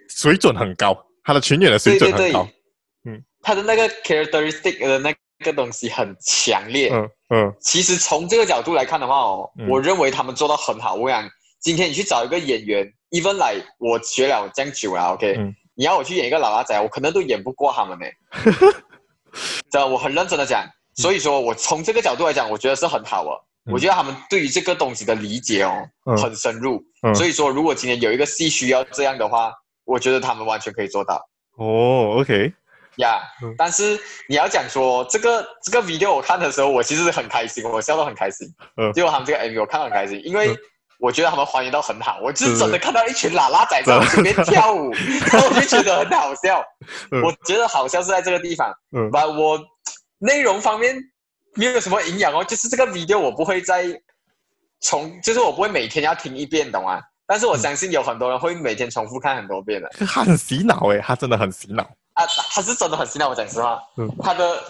[0.09, 2.19] 水准很高，他的群演的水准很高。
[2.19, 2.56] 对对对嗯，
[3.47, 6.91] 他的那个 characteristic 的那个东西很强烈。
[6.93, 7.55] 嗯嗯。
[7.61, 10.97] 其实从这个角度来看的话哦，嗯、我认为他们做到很好。
[10.97, 11.31] 我想
[11.61, 18.07] 今天你去找一个演员，even like 我学了这样久了，OK，、嗯、你要我去演一个老阿仔，我可能都演不过他们呢。
[19.71, 20.67] 这我很认真的讲，
[20.97, 23.31] 所以说我从这个角度来讲，我觉得是很好的。
[23.67, 26.83] 嗯、我觉得他们对于这个东西的理解哦，嗯、很深入。
[27.03, 29.53] 嗯、所以说，如果今天有一个戏需要这样的话，
[29.85, 31.25] 我觉得他们完全可以做到。
[31.59, 32.53] 哦，OK，
[32.99, 38.49] 呀，yeah, 嗯、但是你要讲说这个这个 video 我看的时候，我其实是很开心，我笑得很开心。
[38.77, 40.53] 嗯，结果他们这个 MV 我看得很开心，因为。
[40.53, 40.57] 嗯
[40.99, 44.91] 我觉得他们还原到很好，我就是真的看到一群喇喇仔在前面跳舞，
[45.31, 46.65] 然后我就觉得很好笑。
[47.23, 49.61] 我觉得好笑是在这个地方，嗯，把我
[50.21, 50.97] 内容方面
[51.55, 53.85] 没有什么营养哦，就是这个 video 我不会再
[54.81, 56.99] 重，就是我不会每天要听一遍，懂吗？
[57.27, 59.91] 但是我相信有很多人会每天重复看很多遍的。
[60.07, 61.87] 他很洗脑哎，他真的很洗脑
[62.17, 63.29] 啊，他是真的很洗脑。
[63.29, 64.63] 我讲实话，嗯，他的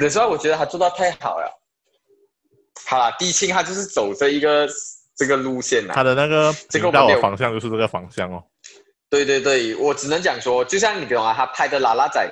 [0.00, 1.60] 有时候我觉得他做到太好了。
[2.86, 4.68] 好了，低清他就是走这一个
[5.14, 6.90] 这个路线呐，他的那个这个
[7.20, 8.42] 方向就是这个方向哦。
[9.10, 12.30] 对对对，我只能讲说，就像你懂啊，他拍的拉拉仔，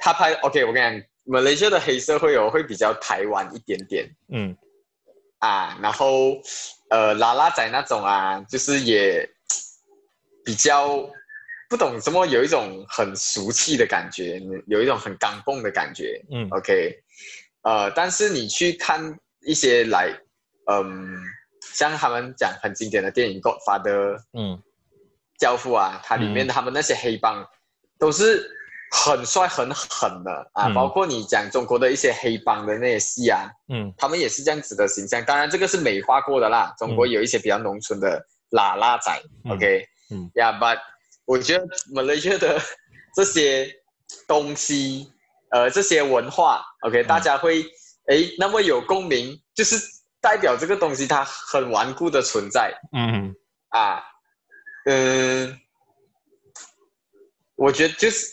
[0.00, 4.56] 他拍 OK，我跟你讲，马来西亚的黑社会哦会比较台湾一点点，嗯，
[5.38, 6.40] 啊，然后
[6.90, 9.28] 呃拉拉仔那种啊，就是也
[10.44, 11.08] 比较
[11.68, 16.98] 不懂什么，有一种很俗气的感觉，有一种很刚蹦的感觉，嗯，OK。
[17.62, 20.08] 呃，但是你去看一些来，
[20.70, 21.16] 嗯，
[21.74, 24.62] 像他们讲很经典的电影《Godfather》，嗯，
[25.38, 27.46] 教父啊，它里面他们那些黑帮
[27.98, 28.48] 都是
[28.90, 35.22] 很帅很狠的啊，嗯、包括你讲中国的一些黑帮的那些戏啊，嗯，他们也是这样子的形象。
[35.26, 36.74] 当然，这个是美化过的啦。
[36.78, 39.12] 中国有一些比较农村的喇喇仔、
[39.44, 40.78] 嗯、，OK，嗯，呀、yeah,，But
[41.28, 42.60] 我觉得马来西亚的
[43.14, 43.70] 这些
[44.26, 45.12] 东西。
[45.50, 47.62] 呃，这些文化，OK，大家会
[48.08, 49.76] 诶那么有共鸣，就是
[50.20, 52.78] 代表这个东西它很顽固的存在。
[52.92, 53.34] 嗯，
[53.70, 54.02] 啊，
[54.84, 55.58] 嗯，
[57.56, 58.26] 我觉得就是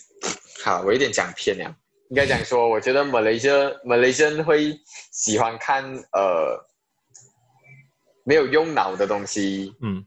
[0.61, 1.73] 好，我有点讲偏了，
[2.09, 3.53] 应该讲说，我觉得马来西亚
[3.85, 4.77] 马来西亚人会
[5.13, 6.67] 喜欢看呃
[8.25, 10.05] 没有用脑的东西，嗯，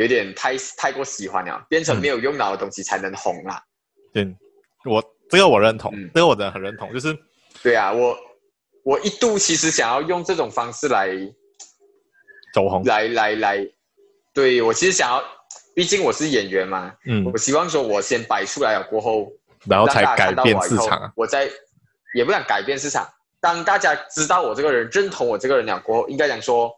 [0.00, 3.62] 有点太太过喜欢了，变成没有用脑的东西才能红啦。
[4.12, 4.26] 对，
[4.84, 5.02] 我。
[5.32, 7.16] 这个我认同，嗯、这个我真的很认同，就是，
[7.62, 8.18] 对啊，我
[8.82, 11.08] 我一度其实想要用这种方式来
[12.52, 13.64] 走红，来来来，
[14.34, 15.22] 对，我其实想要，
[15.72, 19.30] 毕竟我是演员嘛，嗯，我希望说我先摆出来了过后，
[19.68, 21.48] 然后才改变市场，啊，我再
[22.16, 23.08] 也不想改变市场，
[23.40, 26.68] 当大家知道我这个人认同我这个人了过后，应该讲说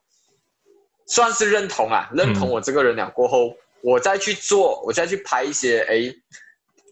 [1.06, 6.14] 算是认同啊，认同我这个人了过后，嗯、我再去做，我再去拍一些哎。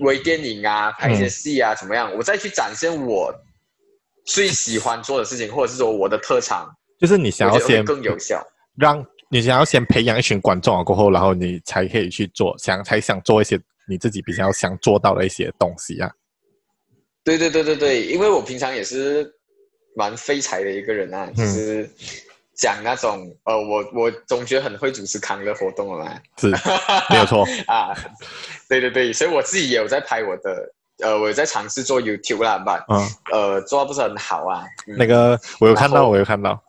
[0.01, 2.11] 微电影啊，拍一些戏啊，怎么样？
[2.11, 3.31] 嗯、我再去展现我
[4.25, 6.67] 最喜欢做的事情，或者是说我的特长，
[6.99, 8.43] 就是你想要先更有效，
[8.79, 16.11] 让你想要先培养一群观众啊，过后然后你才可以去做，想才想做一些你自己比较想做到的一些东西啊。
[17.23, 19.31] 对对对对对，因为我平常也是
[19.95, 21.83] 蛮废柴的一个人啊，就是。
[21.83, 21.91] 嗯
[22.61, 26.49] 讲那种呃，我我总觉得很会主持康乐活动了嘛，是，
[27.09, 27.47] 没有错。
[27.67, 27.97] 啊，
[28.69, 36.63] 对对对，所以我自己也有在拍我的，呃，我有在尝试做 YouTube 啦，吧，嗯，呃，做的不是很好啊，嗯、那个我有看到，我有看到，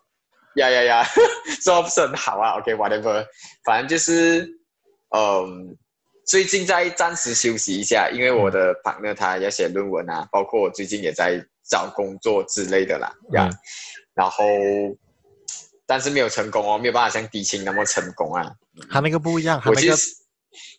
[0.56, 1.06] 呀呀呀，
[1.62, 3.26] 做的不是很好啊，OK，whatever，okay，
[3.66, 4.44] 反正就是，
[5.10, 5.48] 嗯、呃，
[6.26, 11.38] 最近在暂时休息一下，因为我的 partner 他要写论文啊，包括我最近也在
[11.68, 13.52] 找工作之类的啦，呀、嗯，
[14.14, 14.42] 然后。
[15.92, 18.50] 但是没有成功哦，没有办法像迪青那么成功啊。
[18.90, 19.94] 他那个不一样，他那个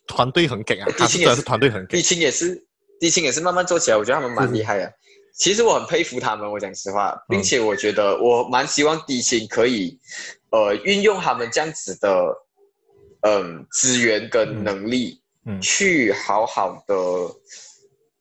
[0.08, 0.88] 团队很给啊。
[0.98, 1.98] 迪青也是团队很给。
[1.98, 2.60] 迪青也是，
[2.98, 4.86] 迪青也是慢慢做起来，我觉得他们蛮厉害的。
[4.86, 4.92] 是
[5.36, 9.96] 其实我很佩服他们，我讲实话，并且我觉得我蛮希望迪青可以，
[10.50, 12.10] 呃，运用他们这样子的，
[13.20, 16.94] 嗯、呃，资源跟能力，嗯，去好好的，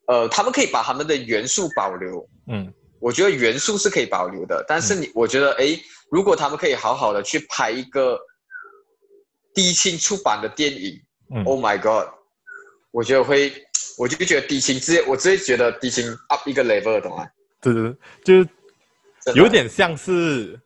[0.06, 2.30] 呃，他们可以把他们的元素保留。
[2.48, 5.80] 嗯，我觉得元素是可以保留的，但是你，嗯、我觉得，哎，
[6.14, 8.20] 如果他们可以好好的去拍一个
[9.52, 11.02] 低清出版的电影，
[11.34, 12.08] 嗯，Oh my God，
[12.92, 13.52] 我觉得会，
[13.98, 17.28] 我就觉得低清直接，我直接觉得低清 up 一个 level，懂吗？
[17.60, 20.62] 对对对，就是有点像是，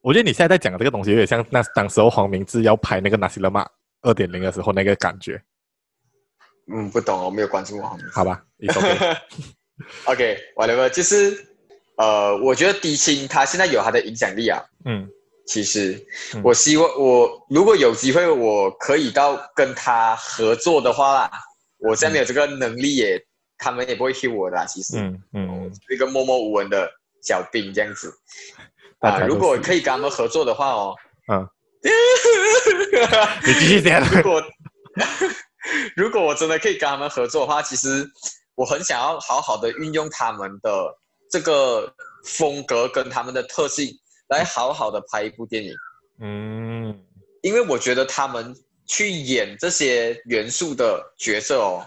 [0.00, 3.68] 我觉得你现在在讲的这个东西，有点像那当时候黄明志要拍那个《纳西勒玛
[4.00, 5.38] 二点零》的时候那个感觉。
[6.72, 8.12] 嗯，不懂，我没有关注黄明志。
[8.12, 8.42] 好吧
[10.06, 11.46] ，OK，whatever，、 okay, 就是，
[11.98, 14.60] 呃，我觉得低清他现在有他的影响力啊。
[14.86, 15.06] 嗯，
[15.46, 21.30] 其实，嗯、我希望我如果有机会，我可以到跟他合作的话啦，
[21.78, 23.16] 我现在没有这个能力也。
[23.16, 23.22] 嗯
[23.60, 26.88] 他们也不会听我的、啊，其实，嗯嗯，一个默默无闻的
[27.24, 28.14] 小兵这样子，
[29.00, 30.94] 啊，如果可以跟他们合作的话哦，
[31.26, 31.44] 嗯，
[33.44, 34.00] 你继续讲。
[34.14, 34.42] 如果
[35.96, 38.08] 如果我真的可以跟他们合作的话，其实
[38.54, 40.96] 我很想要好好的运用他们的
[41.30, 41.92] 这个
[42.24, 43.92] 风格跟他们的特性，
[44.28, 45.74] 来好好的拍一部电影。
[46.20, 47.04] 嗯，
[47.42, 48.54] 因为我觉得他们
[48.86, 51.86] 去演这些元素的角色哦，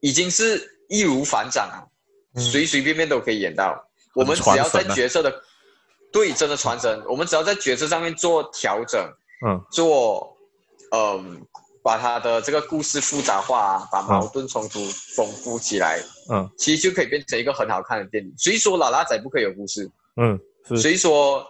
[0.00, 0.76] 已经是。
[0.92, 1.86] 易如反掌啊，
[2.34, 3.80] 随随便便都可以演到。
[4.12, 5.32] 我们只要在角色的，
[6.10, 7.00] 对，真的传神。
[7.06, 9.00] 我们只要在角色上面做调整，
[9.46, 10.36] 嗯，做，
[10.90, 11.46] 嗯，
[11.82, 14.84] 把他的这个故事复杂化，把矛盾冲突
[15.16, 16.00] 丰富起来，
[16.30, 18.32] 嗯，其实就可以变成一个很好看的电影。
[18.38, 19.90] 谁说老拉仔不可以有故事？
[20.16, 20.38] 嗯，
[20.78, 21.46] 谁说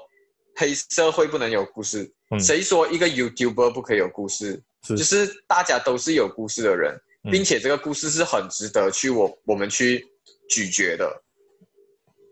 [0.57, 2.11] 黑社会不能有故事？
[2.31, 4.63] 嗯，谁说一个 YouTuber 不可以有故事？
[4.87, 6.99] 是，就是大家都是有故事的人。
[7.31, 10.03] 并且这个故事是很值得去我我们去
[10.49, 11.23] 咀嚼的，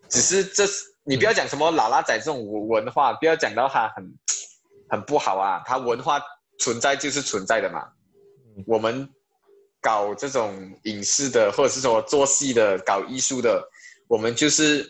[0.09, 0.65] 只是这
[1.05, 4.15] 你不要讲什么老拉仔这种文化，不要讲到他很
[4.89, 6.19] 很不好啊，他文化
[6.59, 7.89] 存在就是存在的嘛。
[8.67, 9.09] 我们
[9.81, 13.67] 搞这种影视的，或者是说做戏的、搞艺术的，
[14.09, 14.89] 我们就是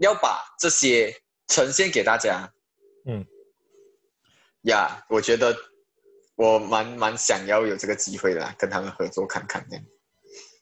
[0.00, 1.14] 要把这些
[1.48, 2.50] 呈现给大家。
[3.06, 3.24] 嗯，
[4.62, 5.56] 呀，我觉得。
[6.40, 9.84] 我蛮蛮想要有这个机会啦，跟他们合作看看这样。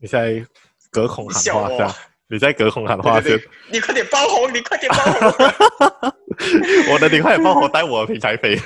[0.01, 0.43] 你在
[0.91, 1.95] 隔空喊话是吧？
[2.29, 3.51] 你在隔空喊话是？
[3.71, 4.55] 你快点爆红！
[4.55, 6.13] 你快点爆红！
[6.95, 8.59] 我的你快点爆红，带我平台飞。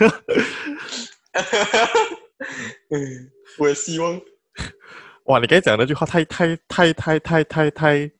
[2.91, 4.21] 嗯，我也希望。
[5.25, 8.11] 哇，你刚才讲那句话太太太太太太太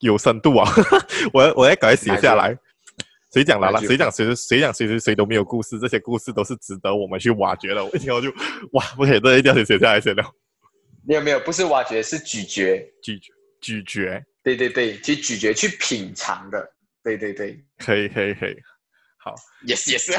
[0.00, 0.70] 有深度啊！
[1.32, 2.56] 我我要赶快写下来。
[3.32, 3.80] 谁讲了啦？
[3.80, 7.82] 谁讲谁谁讲谁谁谁都没有故事，这些故事都是值得我们去挖掘的。
[7.82, 8.28] 我一听我就
[8.72, 10.22] 哇，不可以，这一定要写下来写了。
[11.06, 14.22] 没有没有，不是挖掘，是咀嚼，咀嚼，咀嚼。
[14.42, 16.68] 对对对，去咀嚼，去品尝的。
[17.02, 18.54] 对对对，可以可以可以。
[19.24, 19.32] 好
[19.68, 20.12] ，yes yes，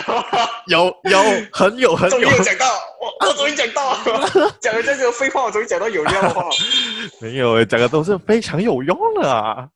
[0.68, 1.20] 有有
[1.52, 2.22] 很有很有。
[2.22, 2.66] 终于讲到，
[3.02, 3.98] 我我终于讲到，
[4.62, 6.50] 讲的这个废话，我终于讲到有用的话。
[7.20, 9.68] 没有，讲的都是非常有用的啊。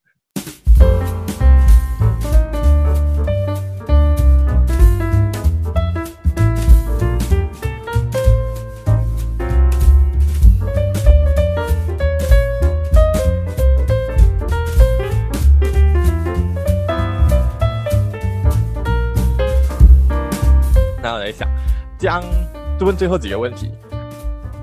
[22.97, 23.71] 最后几个问题。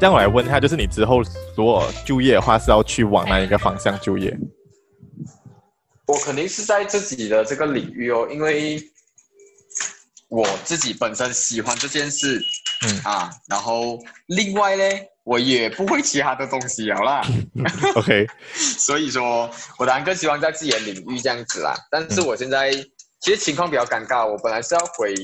[0.01, 1.23] 这样我来问一下，就是你之后
[1.57, 4.37] 如果就业的话，是要去往哪一个方向就业？
[6.07, 8.83] 我肯定是在自己的这个领域哦，因为
[10.29, 12.43] 我自己本身喜欢这件事，
[12.83, 14.85] 嗯啊，然后另外呢，
[15.23, 17.23] 我也不会其他的东西了啦。
[17.95, 21.75] OK，所以说，我当然更希望在自己的领域这样子啦。
[21.89, 22.85] 但是我现在、嗯、
[23.21, 25.15] 其实情况比较尴尬，我本来是要回。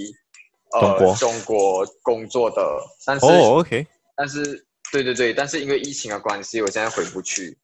[0.71, 2.62] 中国、呃、中国工作的，
[3.05, 7.59] 但是哦，OK，但是对对对，但是因为疫情的关系，我现在回不去。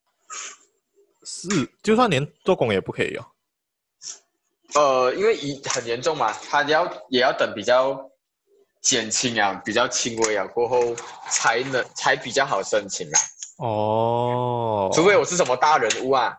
[1.25, 1.49] 是，
[1.83, 3.27] 就算连做工也不可以哦。
[4.75, 8.11] 呃，因为一很严重嘛，他要也要等比较
[8.81, 10.95] 减轻啊，比较轻微啊过后，
[11.31, 13.19] 才能才比较好申请啊。
[13.59, 16.37] 哦，除非我是什么大人物啊。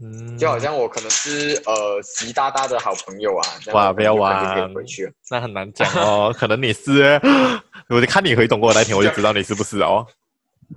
[0.00, 3.42] 嗯，就好像我可能是呃习大大的好朋友啊，
[3.72, 7.20] 哇，不要玩，回去那很难讲哦，可能你是，
[7.88, 10.06] 我就看你回中国那天，我就知道你是不是哦。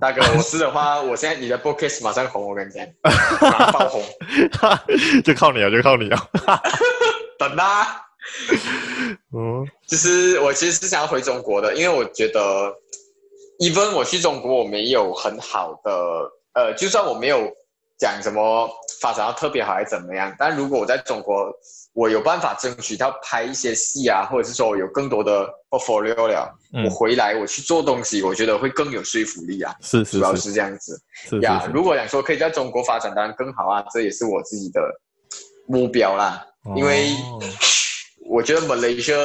[0.00, 2.84] 大哥，我是的话，我现在你的 bookcase 马上红，我跟你讲，
[3.40, 4.02] 马上爆红，
[5.22, 6.18] 就靠你了，就靠你了。
[7.38, 8.02] 等啦，
[9.32, 12.74] 嗯， 就是我其实是想要回中国的，因为我觉得
[13.60, 15.92] ，even 我去中国，我没有很好的，
[16.54, 17.54] 呃，就算我没有。
[18.02, 18.68] 讲什么
[19.00, 20.34] 发展要特别好还是怎么样？
[20.36, 21.48] 但如果我在中国
[21.94, 29.72] 我有办法争取到拍一些戏啊，或者是说我有更多的 portfolio 了，嗯、我回来我去做东西，我觉得会更有说服力啊。
[29.80, 31.00] 是是，是，主要是这样子。
[31.14, 34.80] 是呀，如果想说可以在中国发展，当然更好啊，这也是我自己的
[35.68, 36.44] 目标啦。
[36.64, 37.14] 哦、因为
[38.28, 39.18] 我觉得马来西亚，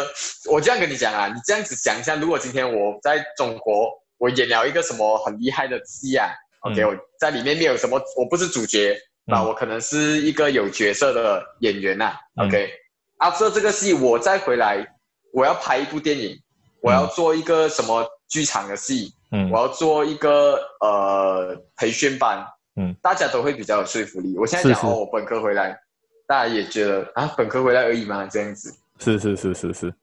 [0.52, 6.30] 我这样跟你讲啊，你这样子想一下，如果今天我在中国，我演了一个什么很厉害的戏啊、
[6.66, 8.98] 嗯、，OK，我在里面没有什么，我不是主角。
[9.30, 13.54] 那、嗯、我可能是一个有角色的演员呐、啊嗯、，OK，after、okay?
[13.54, 14.88] 这个戏我再回来，
[15.34, 16.42] 我要拍一部电影，嗯、
[16.82, 22.42] 我要做一个什么剧场的戏，嗯，我要做一个呃培训班，
[22.78, 24.34] 嗯，大家都会比较有说服力。
[24.38, 25.78] 我现在讲哦，我本科回来，
[26.26, 29.94] 大家也觉得啊，本科回来而已嘛，这样子，是是是是是，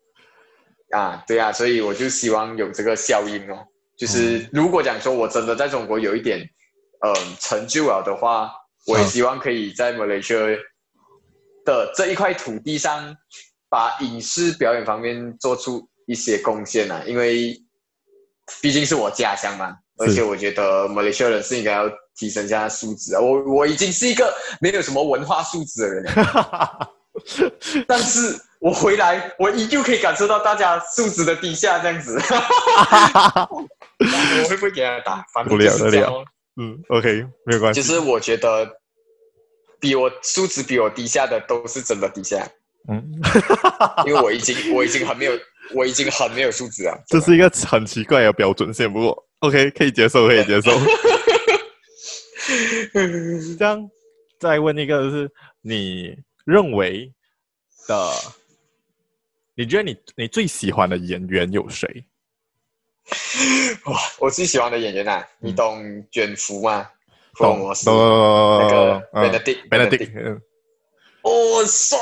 [0.90, 3.66] 啊，对啊，所以我就希望有这个效应哦，
[3.96, 6.40] 就是如果讲说我真的在中国有一点
[7.00, 8.52] 嗯、呃、成就了的话。
[8.86, 10.40] 我也希望可以在马来西亚
[11.64, 13.16] 的这一块土地上，
[13.70, 17.58] 把影视表演方面做出一些贡献啊，因为
[18.60, 23.20] 毕竟是我家乡嘛，而且我觉得马来西亚人是应该要提升一下素质啊。
[23.22, 24.30] 我我已经是一个
[24.60, 26.90] 没有什么文化素质的人了，
[27.88, 32.18] 但是我回来，我依旧可以感受到大家素质的低下这样子。
[34.00, 35.22] 我会不会给他打？
[35.44, 36.24] 不了不了。
[36.56, 37.82] 嗯，OK，没有关系。
[37.82, 38.66] 其实我觉得，
[39.78, 42.48] 比我素质比我低下的都是真的低下。
[42.88, 43.04] 嗯，
[44.08, 45.32] 因为我已经我已经很没有
[45.74, 46.98] 我已经很没有素质了。
[47.06, 50.70] 这是一个很奇怪的标准线，不过 OK 可以接受，可以接受。
[53.58, 53.86] 这样
[54.40, 57.12] 再问一个，就是你认为
[57.86, 58.10] 的，
[59.54, 62.04] 你觉得你你最喜欢的演员有谁？
[63.84, 66.88] 哇，我最喜欢的演员啊，你懂卷福吗？
[67.36, 70.40] 懂，懂，那个 Benedict，Benedict，
[71.22, 71.98] 哦，帅！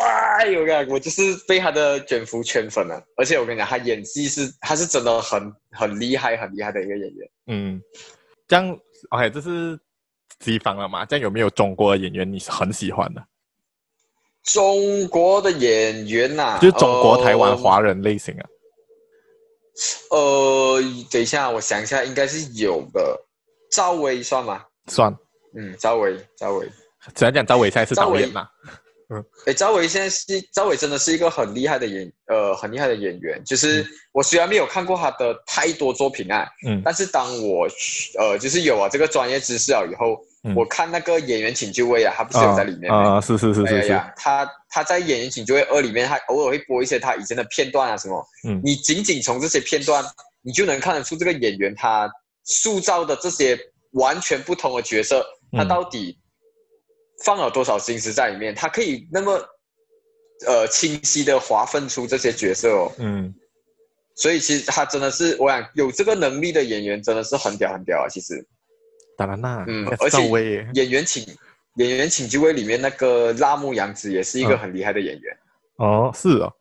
[0.47, 3.03] 我跟你讲，我就是被他的卷福圈粉了。
[3.17, 7.31] 而且我跟你讲，他演技是，他是真的很很厉害，很厉害的一个演员。
[7.47, 7.83] 嗯，
[8.47, 8.79] 这样
[9.11, 9.79] ，OK，这是
[10.41, 11.05] 西方了嘛？
[11.07, 13.25] 这样有没有中国的演员你是很喜欢的？
[14.45, 18.45] 中国的演员呐，就是中国台湾华人类型啊。
[20.11, 23.21] 呃，等一下，我想一下，应该是有的。
[23.71, 24.65] 赵薇算吗？
[24.89, 25.15] 算。
[25.57, 26.69] 嗯，赵薇，赵薇。
[27.15, 28.47] 只能讲赵薇现在是导演嘛？
[29.11, 29.25] 嗯。
[29.47, 33.43] 哎，赵薇现在是赵薇，真的是一个很厉害的演，呃，很厉害的演员。
[33.45, 37.67] 就是、嗯、我虽然没有看过他的太多作品啊，嗯，但是当我
[38.19, 40.21] 呃，就是有了这个专业知识了以后。
[40.45, 43.21] 嗯、我看那个演员请就位啊，他不是有在里面啊？
[43.21, 43.93] 是是是是是。
[43.93, 48.27] 哎、他他在演员请就位二里面，他偶尔会播一些他以前的片段啊什么。
[48.49, 48.61] 嗯。
[48.65, 50.05] 你仅仅从这些片段，
[50.43, 52.11] 你就能看得出这个演员他
[52.43, 53.57] 塑造的这些
[53.93, 56.19] 完全不同的角色，他到底
[57.25, 58.53] 放了多少心思在里面？
[58.53, 59.41] 他可以那么
[60.49, 62.93] 呃清晰的划分出这些角色哦。
[62.99, 63.33] 嗯。
[64.17, 68.45] 所以其实他真的是，我想有这个能力的演员真的是很屌很屌啊，其实。
[69.23, 71.25] 当然啦，嗯，而且演员请
[71.77, 75.39] 演员请就位里面那个辣目洋子也是一个很厉害的演员。
[75.77, 76.53] 哦，是哦，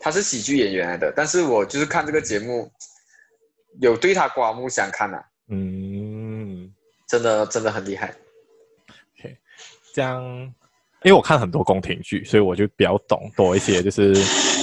[0.00, 2.70] 他是喜剧演员来的，但是我就是看这个节目，
[3.80, 5.22] 有对他刮目相看啊。
[5.48, 6.68] 嗯，
[7.06, 8.12] 真的真的很厉害。
[9.18, 9.38] OK，
[9.94, 10.22] 这样，
[11.04, 14.12] 因为我看很多宫廷剧，所以我就比较懂多一些，就是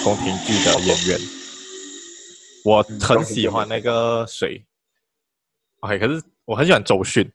[0.04, 1.20] 宫廷剧的演员。
[2.66, 4.64] 我很喜欢那个谁。
[5.80, 6.22] OK，可是。
[6.46, 7.28] 我很喜欢周迅，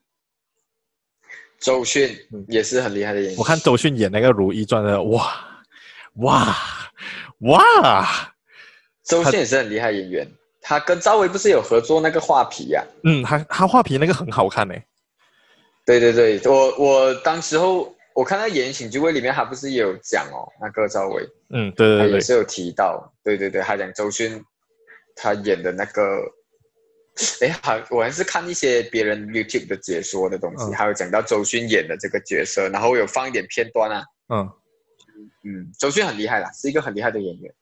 [1.59, 3.39] 周迅也是很厉害的演员。
[3.39, 5.35] 我看周迅演那个《如懿传》的，哇
[6.15, 6.57] 哇
[7.41, 8.35] 哇！
[9.03, 10.31] 周迅也是很厉害演员，
[10.61, 12.87] 他跟赵薇不是有合作那个画皮呀、啊？
[13.03, 14.81] 嗯，他他画皮那个很好看诶。
[15.85, 24.41] 对对对，我我当时候我看他演员请就位里面，他不是也有讲哦，那个赵薇，嗯，对对对，也是有提到，对对对，他讲周迅
[25.17, 26.23] 他演的那个。
[27.43, 34.05] 哎，好，我还是看一些别人 YouTube 的解说的东西，嗯、还有讲到周迅演的这个角色，然后有放一点片段啊。
[34.29, 34.51] 嗯
[35.45, 37.53] 嗯，周迅很厉害啦，是一个很厉害的演员。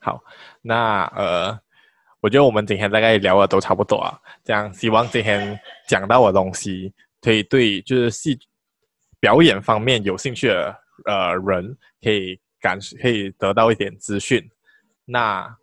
[0.00, 0.22] 好，
[0.62, 1.58] 那呃，
[2.20, 8.38] 我觉得我们今天大概聊的都差不多啊，这样希望今天讲到的东西，可以对就是戏
[9.20, 14.48] 表演方面有兴趣的呃人，可以感可以得到一点资讯。
[15.04, 15.56] 那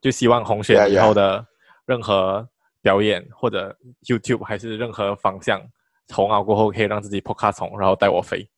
[0.00, 1.38] 就希望红雪以后的。
[1.38, 1.49] Yeah, yeah.
[1.86, 2.48] 任何
[2.82, 3.76] 表演或者
[4.06, 5.60] YouTube 还是任何方向，
[6.12, 8.48] 红熬过后可以让自己破卡虫，然后带我飞。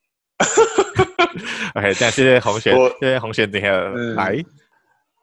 [1.75, 4.33] OK，这样谢谢红轩，谢谢红轩今天来。
[4.33, 4.45] 嗯、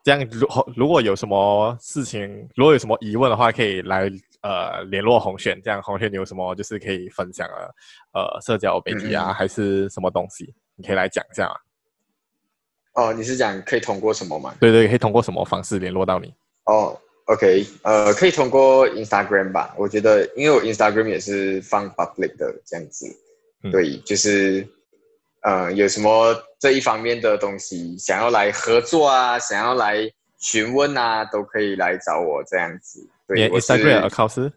[0.04, 4.10] 这样如如果有什么事情，如果有什么疑问的话，可以来
[4.42, 5.62] 呃联络红轩。
[5.64, 7.76] 这样红轩你有什么就是可以分享的
[8.14, 11.52] 呃社交媒体啊，嗯、还是什么东西，你可以来讲一下。
[12.94, 14.56] 哦，你是讲可以通过什么吗？
[14.60, 16.34] 对对，可以通过什么方式联络到你？
[16.66, 17.00] 哦
[17.30, 19.74] ，OK，呃，可以通过 Instagram 吧。
[19.78, 23.06] 我觉得，因为我 Instagram 也是放 public 的这样子，
[23.64, 24.68] 嗯、对，就是，
[25.44, 30.10] 呃，有什么这一方面的东西想要来合作啊，想要来
[30.40, 33.08] 询问啊，都可以来找我这样子。
[33.28, 34.52] 对，我 Instagram account 是？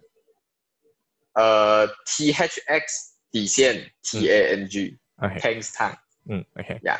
[1.34, 2.82] 呃，THX
[3.30, 5.94] 底线 TANG，Thanks Tang，
[6.28, 6.98] 嗯，OK，呀。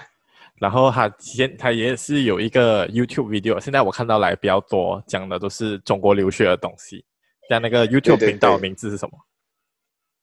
[0.63, 7.05] 然后他现他也是有一个 YouTube video，现在我看到来比较多讲的都是中国留学的东西。
[7.49, 9.19] 像那个 YouTube 频道名字是什么？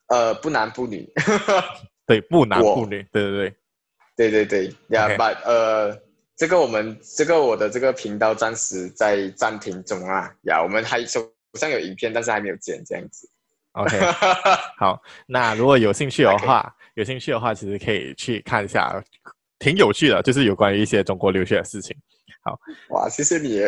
[0.07, 1.05] 呃，不男不女。
[2.07, 3.05] 对，不男不女。
[3.11, 3.31] 对对
[4.15, 4.73] 对，对对对。
[5.43, 6.01] 呃，
[6.37, 10.33] 这个我们这个我的这个频道暂时在暂停中啊。
[10.43, 11.19] 呀，我们还手
[11.59, 13.29] 上有影片，但是还没有剪这样子。
[13.73, 13.99] OK，
[14.79, 19.03] 好，那如果有兴趣的话，有兴趣的话，其实可以去看一下。
[19.59, 21.95] 挺有趣的，就是有关于一些中国留学的事情。
[22.41, 22.57] 好，
[22.89, 23.61] 哇，谢谢你。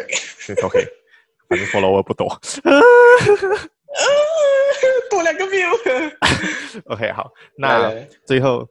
[0.63, 0.87] OK，
[1.49, 2.27] 反正 follower 不多，
[5.09, 5.69] 多两个 view。
[6.87, 7.93] OK，好，那
[8.25, 8.65] 最后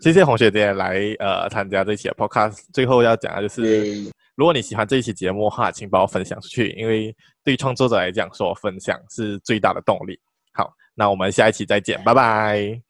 [0.00, 2.60] 谢谢洪学姐来呃参加这一期的 podcast。
[2.72, 4.04] 最后要讲的就是，
[4.36, 10.18] 如果你喜欢这一期节目的话，请帮我分享出去，因为对于创作者来讲，说分享是最大的动力。
[10.52, 12.80] 好，那我们下一期再见，拜拜。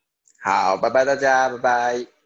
[0.43, 2.22] 好，拜拜大家，拜拜。